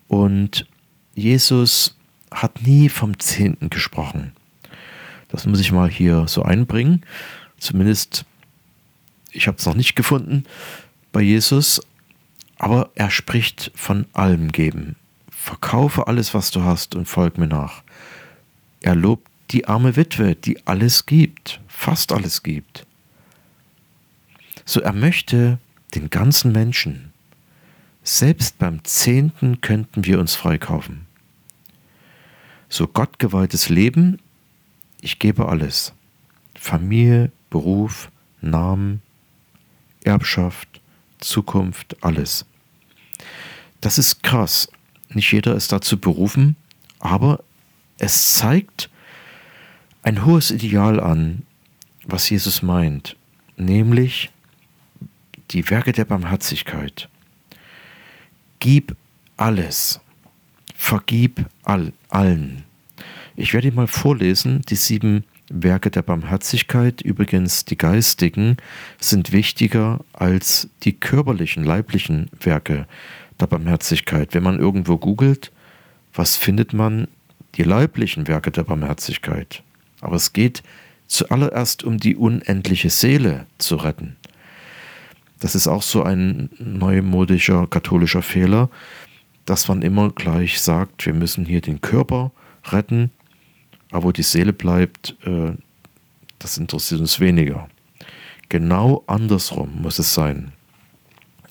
Und 0.09 0.67
Jesus 1.15 1.97
hat 2.31 2.63
nie 2.63 2.89
vom 2.89 3.19
Zehnten 3.19 3.71
gesprochen. 3.71 4.33
Das 5.29 5.47
muss 5.47 5.61
ich 5.61 5.73
mal 5.73 5.89
hier 5.89 6.29
so 6.29 6.43
einbringen. 6.43 7.03
Zumindest, 7.59 8.25
ich 9.33 9.47
habe 9.47 9.59
es 9.59 9.67
noch 9.67 9.75
nicht 9.75 9.97
gefunden 9.97 10.45
bei 11.13 11.23
Jesus, 11.23 11.81
aber 12.59 12.91
er 12.95 13.11
spricht 13.11 13.71
von 13.75 14.07
allem 14.13 14.53
geben. 14.53 14.97
Verkaufe 15.43 16.07
alles, 16.07 16.35
was 16.35 16.51
du 16.51 16.65
hast 16.65 16.95
und 16.95 17.07
folg 17.07 17.39
mir 17.39 17.47
nach. 17.47 17.83
Er 18.83 18.95
lobt 18.95 19.27
die 19.53 19.67
arme 19.67 19.97
Witwe, 19.97 20.35
die 20.35 20.67
alles 20.67 21.07
gibt, 21.07 21.63
fast 21.67 22.13
alles 22.13 22.43
gibt. 22.43 22.87
So 24.67 24.83
er 24.83 24.93
möchte 24.93 25.59
den 25.95 26.11
ganzen 26.11 26.53
Menschen. 26.53 27.15
Selbst 28.05 28.59
beim 28.59 28.85
Zehnten 28.85 29.63
könnten 29.63 30.05
wir 30.05 30.21
uns 30.21 30.35
freikaufen. 30.35 31.07
So 32.69 32.87
gottgeweihtes 32.87 33.71
Leben, 33.71 34.19
ich 35.01 35.19
gebe 35.19 35.49
alles. 35.49 35.95
Familie, 36.55 37.33
Beruf, 37.49 38.11
Namen, 38.43 39.01
Erbschaft, 40.05 40.83
Zukunft, 41.19 41.97
alles. 42.03 42.45
Das 43.81 43.97
ist 43.97 44.23
krass. 44.23 44.69
Nicht 45.13 45.33
jeder 45.33 45.57
ist 45.57 45.73
dazu 45.73 45.99
berufen, 45.99 46.57
aber 46.99 47.43
es 47.99 48.35
zeigt 48.35 48.89
ein 50.03 50.25
hohes 50.25 50.51
Ideal 50.51 51.01
an, 51.01 51.43
was 52.07 52.31
Jesus 52.31 52.63
meint, 52.63 53.17
nämlich 53.57 54.31
die 55.51 55.69
Werke 55.69 55.93
der 55.93 56.05
Barmherzigkeit. 56.05 57.09
Gib 58.61 58.97
alles. 59.37 60.01
Vergib 60.75 61.45
all, 61.65 61.93
allen. 62.09 62.65
Ich 63.37 63.53
werde 63.53 63.73
mal 63.73 63.87
vorlesen, 63.87 64.63
die 64.69 64.77
sieben 64.77 65.25
Werke 65.51 65.91
der 65.91 66.03
Barmherzigkeit, 66.03 67.01
übrigens 67.01 67.65
die 67.65 67.77
geistigen, 67.77 68.57
sind 69.01 69.33
wichtiger 69.33 70.01
als 70.13 70.69
die 70.85 70.93
körperlichen, 70.93 71.65
leiblichen 71.65 72.31
Werke 72.41 72.87
der 73.41 73.47
Barmherzigkeit. 73.47 74.35
Wenn 74.35 74.43
man 74.43 74.59
irgendwo 74.59 74.97
googelt, 74.97 75.53
was 76.15 76.37
findet 76.37 76.73
man? 76.73 77.09
Die 77.57 77.63
leiblichen 77.65 78.29
Werke 78.29 78.51
der 78.51 78.63
Barmherzigkeit. 78.63 79.63
Aber 80.01 80.17
es 80.17 80.33
geht 80.33 80.63
zuallererst 81.09 81.83
um 81.83 81.99
die 81.99 82.15
unendliche 82.17 82.91
Seele 82.91 83.47
zu 83.59 83.77
retten. 83.77 84.17
Das 85.41 85.55
ist 85.55 85.67
auch 85.67 85.83
so 85.83 86.03
ein 86.03 86.51
neumodischer 86.59 87.67
katholischer 87.67 88.23
Fehler, 88.23 88.71
dass 89.47 89.67
man 89.69 89.83
immer 89.83 90.11
gleich 90.11 90.61
sagt, 90.61 91.07
wir 91.07 91.15
müssen 91.15 91.45
hier 91.47 91.61
den 91.61 91.81
Körper 91.81 92.31
retten, 92.67 93.11
aber 93.91 94.05
wo 94.05 94.13
die 94.13 94.23
Seele 94.23 94.53
bleibt, 94.53 95.17
äh, 95.25 95.53
das 96.39 96.57
interessiert 96.59 97.01
uns 97.01 97.19
weniger. 97.19 97.69
Genau 98.49 99.03
andersrum 99.07 99.83
muss 99.83 99.99
es 99.99 100.15
sein. 100.15 100.53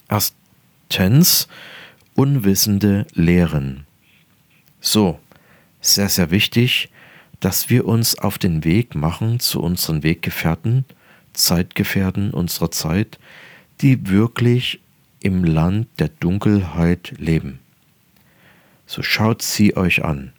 Erstens, 0.07 1.47
unwissende 2.19 3.07
Lehren. 3.13 3.85
So, 4.81 5.19
sehr, 5.79 6.09
sehr 6.09 6.31
wichtig, 6.31 6.89
dass 7.39 7.69
wir 7.69 7.85
uns 7.85 8.19
auf 8.19 8.37
den 8.37 8.65
Weg 8.65 8.93
machen 8.93 9.39
zu 9.39 9.61
unseren 9.61 10.03
Weggefährten, 10.03 10.83
Zeitgefährten 11.31 12.31
unserer 12.31 12.71
Zeit, 12.71 13.19
die 13.79 14.09
wirklich 14.09 14.81
im 15.21 15.45
Land 15.45 15.87
der 15.99 16.09
Dunkelheit 16.09 17.13
leben. 17.17 17.59
So 18.85 19.01
schaut 19.01 19.41
sie 19.41 19.77
euch 19.77 20.03
an. 20.03 20.33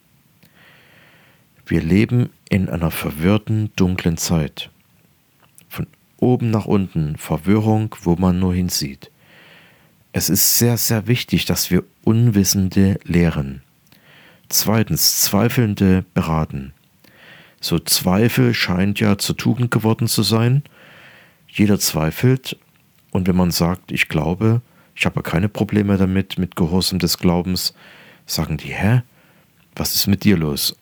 Wir 1.64 1.80
leben 1.80 2.28
in 2.50 2.68
einer 2.68 2.90
verwirrten, 2.90 3.70
dunklen 3.76 4.18
Zeit. 4.18 4.68
Von 5.70 5.86
oben 6.18 6.50
nach 6.50 6.66
unten 6.66 7.16
Verwirrung, 7.16 7.96
wo 8.02 8.16
man 8.16 8.38
nur 8.38 8.52
hinsieht. 8.54 9.10
Es 10.12 10.28
ist 10.28 10.58
sehr, 10.58 10.76
sehr 10.76 11.06
wichtig, 11.06 11.44
dass 11.44 11.70
wir 11.70 11.84
Unwissende 12.02 12.98
lehren. 13.04 13.62
Zweitens, 14.48 15.22
Zweifelnde 15.22 16.04
beraten. 16.14 16.72
So 17.60 17.78
Zweifel 17.78 18.52
scheint 18.52 18.98
ja 18.98 19.18
zur 19.18 19.36
Tugend 19.36 19.70
geworden 19.70 20.08
zu 20.08 20.22
sein. 20.22 20.64
Jeder 21.46 21.78
zweifelt 21.78 22.56
und 23.12 23.28
wenn 23.28 23.36
man 23.36 23.50
sagt, 23.50 23.92
ich 23.92 24.08
glaube, 24.08 24.62
ich 24.94 25.06
habe 25.06 25.22
keine 25.22 25.48
Probleme 25.48 25.96
damit, 25.96 26.38
mit 26.38 26.56
Gehorsam 26.56 26.98
des 26.98 27.18
Glaubens, 27.18 27.74
sagen 28.26 28.56
die, 28.56 28.74
hä? 28.74 29.02
Was 29.76 29.94
ist 29.94 30.08
mit 30.08 30.24
dir 30.24 30.36
los? 30.36 30.76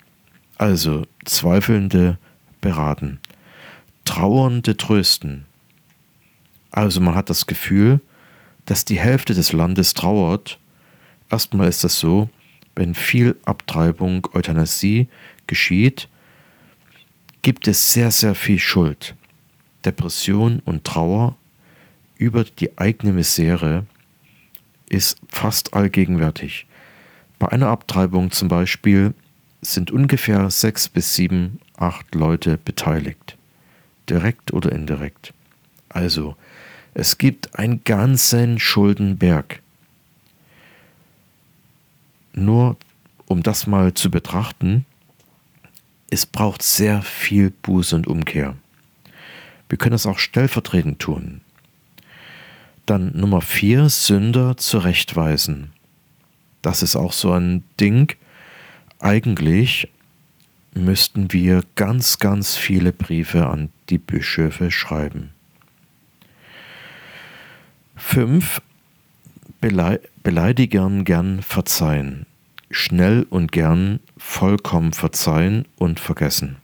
Also 0.57 1.07
Zweifelnde 1.25 2.19
beraten, 2.61 3.21
Trauernde 4.05 4.77
trösten. 4.77 5.45
Also 6.71 7.01
man 7.01 7.15
hat 7.15 7.31
das 7.31 7.47
Gefühl, 7.47 8.01
dass 8.69 8.85
die 8.85 9.01
Hälfte 9.01 9.33
des 9.33 9.55
Landes 9.55 9.95
trauert. 9.95 10.59
Erstmal 11.31 11.69
ist 11.69 11.85
das 11.85 11.99
so, 11.99 12.29
wenn 12.77 12.95
viel 12.95 13.35
Abtreibung, 13.47 14.29
Euthanasie 14.35 15.09
geschieht, 15.47 16.09
gibt 17.41 17.67
es 17.67 17.93
sehr, 17.93 18.11
sehr 18.11 18.35
viel 18.35 18.59
Schuld, 18.59 19.15
Depression 19.87 20.61
und 20.67 20.85
Trauer 20.85 21.35
über 22.19 22.45
die 22.45 22.77
eigene 22.77 23.15
Misere 23.15 23.87
ist 24.91 25.19
fast 25.29 25.73
allgegenwärtig. 25.73 26.67
Bei 27.39 27.49
einer 27.49 27.69
Abtreibung 27.69 28.33
zum 28.33 28.49
Beispiel 28.49 29.15
sind 29.63 29.91
ungefähr 29.91 30.51
sechs 30.51 30.91
bis 30.91 31.15
sieben, 31.15 31.59
acht 31.77 32.15
Leute 32.15 32.59
beteiligt, 32.59 33.39
direkt 34.11 34.53
oder 34.53 34.73
indirekt. 34.73 35.33
Also, 35.89 36.37
es 36.95 37.19
gibt 37.19 37.59
einen 37.59 37.85
ganzen 37.85 38.59
Schuldenberg. 38.59 39.61
Nur 42.33 42.77
um 43.27 43.43
das 43.43 43.67
mal 43.67 43.93
zu 43.95 44.11
betrachten, 44.11 44.87
es 46.11 46.25
braucht 46.25 46.63
sehr 46.63 47.03
viel 47.03 47.51
Buße 47.51 47.95
und 47.95 48.07
Umkehr. 48.07 48.57
Wir 49.69 49.77
können 49.77 49.95
es 49.95 50.07
auch 50.07 50.19
stellvertretend 50.19 50.99
tun. 50.99 51.43
Dann 52.87 53.13
Nummer 53.15 53.43
vier, 53.43 53.91
Sünder 53.91 54.57
zurechtweisen. 54.57 55.73
Das 56.63 56.83
ist 56.83 56.97
auch 56.97 57.13
so 57.13 57.33
ein 57.33 57.65
Ding. 57.79 58.17
Eigentlich 58.99 59.89
müssten 60.73 61.33
wir 61.33 61.63
ganz, 61.75 62.19
ganz 62.19 62.57
viele 62.57 62.93
Briefe 62.93 63.47
an 63.47 63.69
die 63.91 63.99
Bischöfe 63.99 64.71
schreiben. 64.71 65.31
Fünf, 67.99 68.63
Beleidigern 69.61 71.05
gern 71.05 71.43
verzeihen. 71.43 72.27
Schnell 72.71 73.27
und 73.29 73.53
gern 73.53 74.01
vollkommen 74.17 74.93
verzeihen 74.93 75.67
und 75.77 76.01
vergessen. 76.01 76.57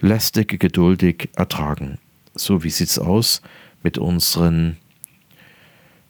Lästig, 0.00 0.58
geduldig 0.58 1.30
ertragen. 1.36 1.98
So, 2.34 2.64
wie 2.64 2.70
sieht's 2.70 2.98
aus? 2.98 3.42
mit 3.82 3.98
unseren 3.98 4.76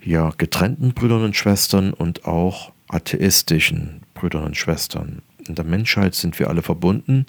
ja, 0.02 0.30
getrennten 0.36 0.94
Brüdern 0.94 1.24
und 1.24 1.36
Schwestern 1.36 1.92
und 1.92 2.24
auch 2.24 2.72
atheistischen 2.88 4.02
Brüdern 4.14 4.44
und 4.44 4.56
Schwestern. 4.56 5.22
In 5.46 5.54
der 5.54 5.64
Menschheit 5.64 6.14
sind 6.14 6.38
wir 6.38 6.48
alle 6.48 6.62
verbunden 6.62 7.26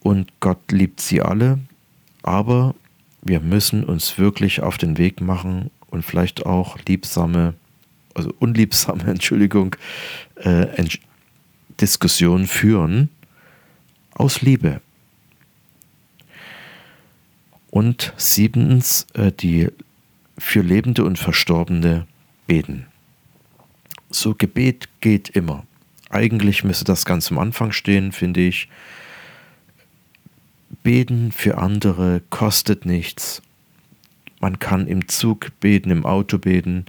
und 0.00 0.32
Gott 0.40 0.70
liebt 0.70 1.00
sie 1.00 1.22
alle, 1.22 1.58
aber 2.22 2.74
wir 3.26 3.40
müssen 3.40 3.84
uns 3.84 4.18
wirklich 4.18 4.62
auf 4.62 4.78
den 4.78 4.98
Weg 4.98 5.20
machen 5.20 5.70
und 5.88 6.04
vielleicht 6.04 6.46
auch 6.46 6.78
liebsame, 6.86 7.54
also 8.14 8.32
unliebsame, 8.38 9.04
Entschuldigung, 9.06 9.76
äh, 10.36 10.84
Diskussionen 11.80 12.46
führen 12.46 13.10
aus 14.14 14.40
Liebe. 14.42 14.80
Und 17.70 18.14
siebtens, 18.16 19.06
äh, 19.14 19.32
die 19.32 19.68
für 20.38 20.62
Lebende 20.62 21.04
und 21.04 21.18
Verstorbene 21.18 22.06
beten. 22.46 22.86
So 24.10 24.34
Gebet 24.34 24.88
geht 25.00 25.30
immer. 25.30 25.66
Eigentlich 26.08 26.64
müsste 26.64 26.84
das 26.84 27.04
ganz 27.04 27.30
am 27.30 27.38
Anfang 27.38 27.72
stehen, 27.72 28.12
finde 28.12 28.40
ich. 28.40 28.68
Beten 30.86 31.32
für 31.32 31.58
andere 31.58 32.22
kostet 32.30 32.86
nichts. 32.86 33.42
Man 34.38 34.60
kann 34.60 34.86
im 34.86 35.08
Zug 35.08 35.50
beten, 35.58 35.90
im 35.90 36.06
Auto 36.06 36.38
beten, 36.38 36.86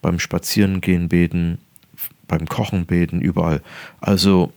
beim 0.00 0.18
Spazierengehen 0.18 1.10
beten, 1.10 1.58
beim 2.28 2.46
Kochen 2.46 2.86
beten, 2.86 3.20
überall. 3.20 3.60
Also, 4.00 4.54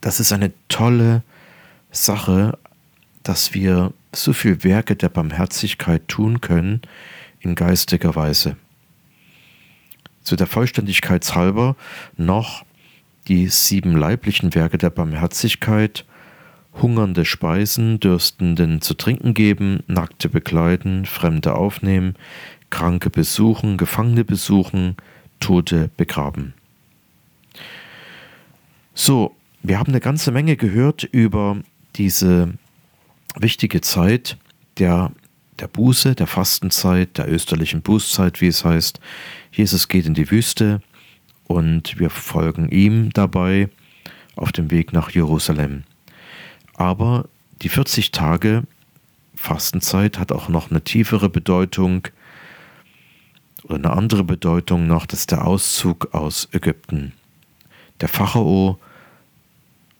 das 0.00 0.18
ist 0.18 0.32
eine 0.32 0.50
tolle 0.66 1.22
Sache, 1.92 2.58
dass 3.22 3.54
wir 3.54 3.92
so 4.12 4.32
viel 4.32 4.64
Werke 4.64 4.96
der 4.96 5.08
Barmherzigkeit 5.08 6.08
tun 6.08 6.40
können 6.40 6.82
in 7.38 7.54
geistiger 7.54 8.16
Weise. 8.16 8.56
Zu 10.24 10.34
der 10.34 10.48
Vollständigkeit 10.48 11.32
halber 11.36 11.76
noch 12.16 12.64
die 13.28 13.46
sieben 13.46 13.96
leiblichen 13.96 14.56
Werke 14.56 14.76
der 14.76 14.90
Barmherzigkeit, 14.90 16.04
hungernde 16.80 17.24
Speisen, 17.24 18.00
Dürstenden 18.00 18.80
zu 18.80 18.94
trinken 18.94 19.34
geben, 19.34 19.80
Nackte 19.86 20.28
bekleiden, 20.28 21.06
Fremde 21.06 21.54
aufnehmen, 21.54 22.14
Kranke 22.70 23.10
besuchen, 23.10 23.76
Gefangene 23.76 24.24
besuchen, 24.24 24.96
Tote 25.40 25.90
begraben. 25.96 26.54
So, 28.94 29.34
wir 29.62 29.78
haben 29.78 29.92
eine 29.92 30.00
ganze 30.00 30.32
Menge 30.32 30.56
gehört 30.56 31.04
über 31.04 31.58
diese 31.96 32.54
wichtige 33.36 33.80
Zeit 33.80 34.36
der, 34.78 35.12
der 35.58 35.68
Buße, 35.68 36.14
der 36.14 36.26
Fastenzeit, 36.26 37.18
der 37.18 37.30
österlichen 37.30 37.82
Bußzeit, 37.82 38.40
wie 38.40 38.48
es 38.48 38.64
heißt. 38.64 39.00
Jesus 39.52 39.88
geht 39.88 40.06
in 40.06 40.14
die 40.14 40.30
Wüste 40.30 40.80
und 41.46 41.98
wir 41.98 42.10
folgen 42.10 42.68
ihm 42.70 43.10
dabei 43.12 43.68
auf 44.36 44.52
dem 44.52 44.70
Weg 44.70 44.92
nach 44.92 45.10
Jerusalem. 45.10 45.84
Aber 46.78 47.28
die 47.60 47.68
40 47.68 48.12
Tage 48.12 48.62
Fastenzeit 49.34 50.18
hat 50.18 50.30
auch 50.30 50.48
noch 50.48 50.70
eine 50.70 50.82
tiefere 50.82 51.28
Bedeutung 51.28 52.06
oder 53.64 53.74
eine 53.74 53.90
andere 53.90 54.22
Bedeutung 54.22 54.86
noch, 54.86 55.04
das 55.04 55.20
ist 55.20 55.32
der 55.32 55.44
Auszug 55.44 56.14
aus 56.14 56.48
Ägypten. 56.52 57.12
Der 58.00 58.08
Pharao, 58.08 58.78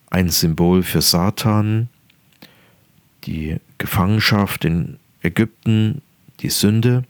ein 0.09 0.31
Symbol 0.31 0.85
für 0.85 1.03
Satan, 1.03 1.89
die 3.25 3.57
Gefangenschaft 3.79 4.65
in 4.65 4.99
Ägypten, 5.21 6.01
die 6.41 6.51
Sünde 6.51 7.03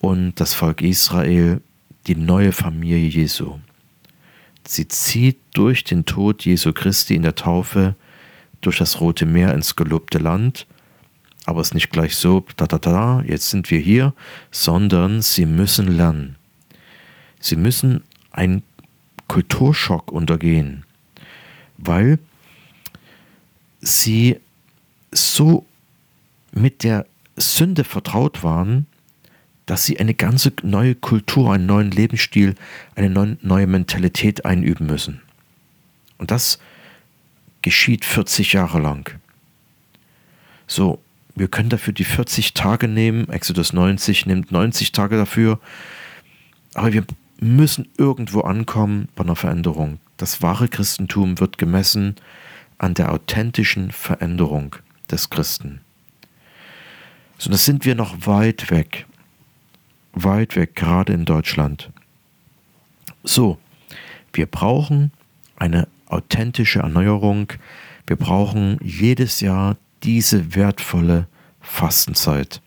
und 0.00 0.38
das 0.38 0.52
Volk 0.52 0.82
Israel, 0.82 1.62
die 2.06 2.16
neue 2.16 2.52
Familie 2.52 3.08
Jesu. 3.08 3.58
Sie 4.66 4.86
zieht 4.86 5.38
durch 5.54 5.82
den 5.82 6.04
Tod 6.04 6.44
Jesu 6.44 6.74
Christi 6.74 7.14
in 7.14 7.22
der 7.22 7.36
Taufe 7.36 7.96
durch 8.66 8.78
das 8.78 9.00
Rote 9.00 9.26
Meer 9.26 9.54
ins 9.54 9.76
gelobte 9.76 10.18
Land, 10.18 10.66
aber 11.46 11.60
es 11.60 11.68
ist 11.68 11.74
nicht 11.74 11.90
gleich 11.90 12.16
so, 12.16 12.44
da 12.56 12.66
da 12.66 12.78
da, 12.78 13.22
jetzt 13.26 13.50
sind 13.50 13.70
wir 13.70 13.78
hier, 13.78 14.14
sondern 14.50 15.22
sie 15.22 15.46
müssen 15.46 15.88
lernen. 15.96 16.36
Sie 17.38 17.56
müssen 17.56 18.02
einen 18.30 18.62
Kulturschock 19.28 20.10
untergehen, 20.10 20.84
weil 21.76 22.18
sie 23.80 24.40
so 25.12 25.66
mit 26.52 26.82
der 26.82 27.06
Sünde 27.36 27.84
vertraut 27.84 28.42
waren, 28.42 28.86
dass 29.66 29.84
sie 29.84 29.98
eine 29.98 30.14
ganze 30.14 30.52
neue 30.62 30.94
Kultur, 30.94 31.52
einen 31.52 31.66
neuen 31.66 31.90
Lebensstil, 31.90 32.54
eine 32.94 33.36
neue 33.42 33.66
Mentalität 33.66 34.44
einüben 34.44 34.86
müssen. 34.86 35.20
Und 36.18 36.30
das 36.30 36.58
geschieht 37.64 38.04
40 38.04 38.52
Jahre 38.52 38.78
lang. 38.78 39.18
So, 40.66 41.02
wir 41.34 41.48
können 41.48 41.70
dafür 41.70 41.94
die 41.94 42.04
40 42.04 42.52
Tage 42.52 42.88
nehmen, 42.88 43.28
Exodus 43.30 43.72
90 43.72 44.26
nimmt 44.26 44.52
90 44.52 44.92
Tage 44.92 45.16
dafür, 45.16 45.58
aber 46.74 46.92
wir 46.92 47.04
müssen 47.40 47.88
irgendwo 47.96 48.42
ankommen 48.42 49.08
bei 49.16 49.24
einer 49.24 49.34
Veränderung. 49.34 49.98
Das 50.18 50.42
wahre 50.42 50.68
Christentum 50.68 51.40
wird 51.40 51.56
gemessen 51.56 52.16
an 52.76 52.92
der 52.92 53.10
authentischen 53.10 53.90
Veränderung 53.90 54.76
des 55.10 55.30
Christen. 55.30 55.80
So, 57.38 57.50
das 57.50 57.64
sind 57.64 57.86
wir 57.86 57.94
noch 57.94 58.26
weit 58.26 58.70
weg. 58.70 59.06
Weit 60.12 60.54
weg, 60.54 60.76
gerade 60.76 61.14
in 61.14 61.24
Deutschland. 61.24 61.90
So, 63.22 63.58
wir 64.34 64.46
brauchen 64.46 65.12
eine 65.56 65.88
authentische 66.06 66.80
Erneuerung. 66.80 67.52
Wir 68.06 68.16
brauchen 68.16 68.78
jedes 68.82 69.40
Jahr 69.40 69.76
diese 70.02 70.54
wertvolle 70.54 71.26
Fastenzeit. 71.60 72.60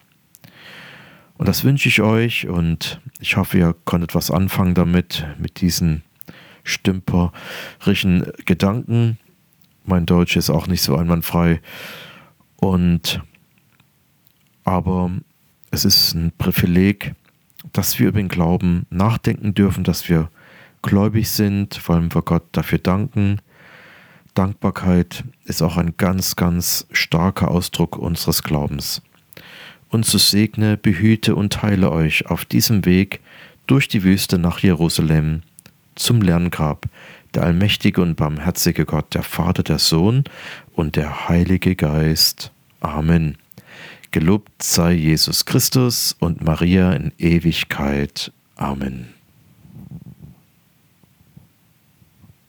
Und 1.37 1.47
das 1.47 1.63
wünsche 1.63 1.87
ich 1.87 2.01
euch 2.01 2.47
und 2.47 2.99
ich 3.19 3.37
hoffe, 3.37 3.59
ihr 3.59 3.75
konntet 3.85 4.15
was 4.15 4.31
anfangen 4.31 4.73
damit, 4.73 5.25
mit 5.37 5.61
diesen 5.61 6.03
stümperischen 6.63 8.31
Gedanken. 8.45 9.19
Mein 9.85 10.05
Deutsch 10.05 10.35
ist 10.35 10.49
auch 10.49 10.67
nicht 10.67 10.81
so 10.81 10.95
einwandfrei. 10.95 11.61
Und 12.57 13.21
aber 14.63 15.11
es 15.71 15.85
ist 15.85 16.13
ein 16.13 16.33
Privileg, 16.37 17.13
dass 17.71 17.99
wir 17.99 18.09
über 18.09 18.19
den 18.19 18.27
Glauben 18.27 18.85
nachdenken 18.89 19.53
dürfen, 19.53 19.83
dass 19.83 20.09
wir 20.09 20.29
gläubig 20.81 21.29
sind, 21.29 21.87
wollen 21.87 22.13
wir 22.13 22.21
Gott 22.21 22.43
dafür 22.51 22.79
danken. 22.79 23.39
Dankbarkeit 24.33 25.23
ist 25.45 25.61
auch 25.61 25.77
ein 25.77 25.95
ganz, 25.97 26.35
ganz 26.35 26.87
starker 26.91 27.49
Ausdruck 27.49 27.97
unseres 27.97 28.43
Glaubens. 28.43 29.01
Und 29.89 30.05
so 30.05 30.17
segne, 30.17 30.77
behüte 30.77 31.35
und 31.35 31.61
heile 31.63 31.91
euch 31.91 32.27
auf 32.27 32.45
diesem 32.45 32.85
Weg 32.85 33.21
durch 33.65 33.87
die 33.87 34.03
Wüste 34.03 34.37
nach 34.37 34.59
Jerusalem 34.59 35.41
zum 35.95 36.21
Lerngrab, 36.21 36.85
der 37.33 37.43
allmächtige 37.43 38.01
und 38.01 38.15
barmherzige 38.15 38.85
Gott, 38.85 39.13
der 39.13 39.23
Vater, 39.23 39.63
der 39.63 39.79
Sohn 39.79 40.23
und 40.73 40.95
der 40.95 41.29
Heilige 41.29 41.75
Geist. 41.75 42.51
Amen. 42.79 43.37
Gelobt 44.11 44.63
sei 44.63 44.93
Jesus 44.93 45.45
Christus 45.45 46.15
und 46.19 46.43
Maria 46.43 46.93
in 46.93 47.11
Ewigkeit. 47.17 48.31
Amen. 48.55 49.16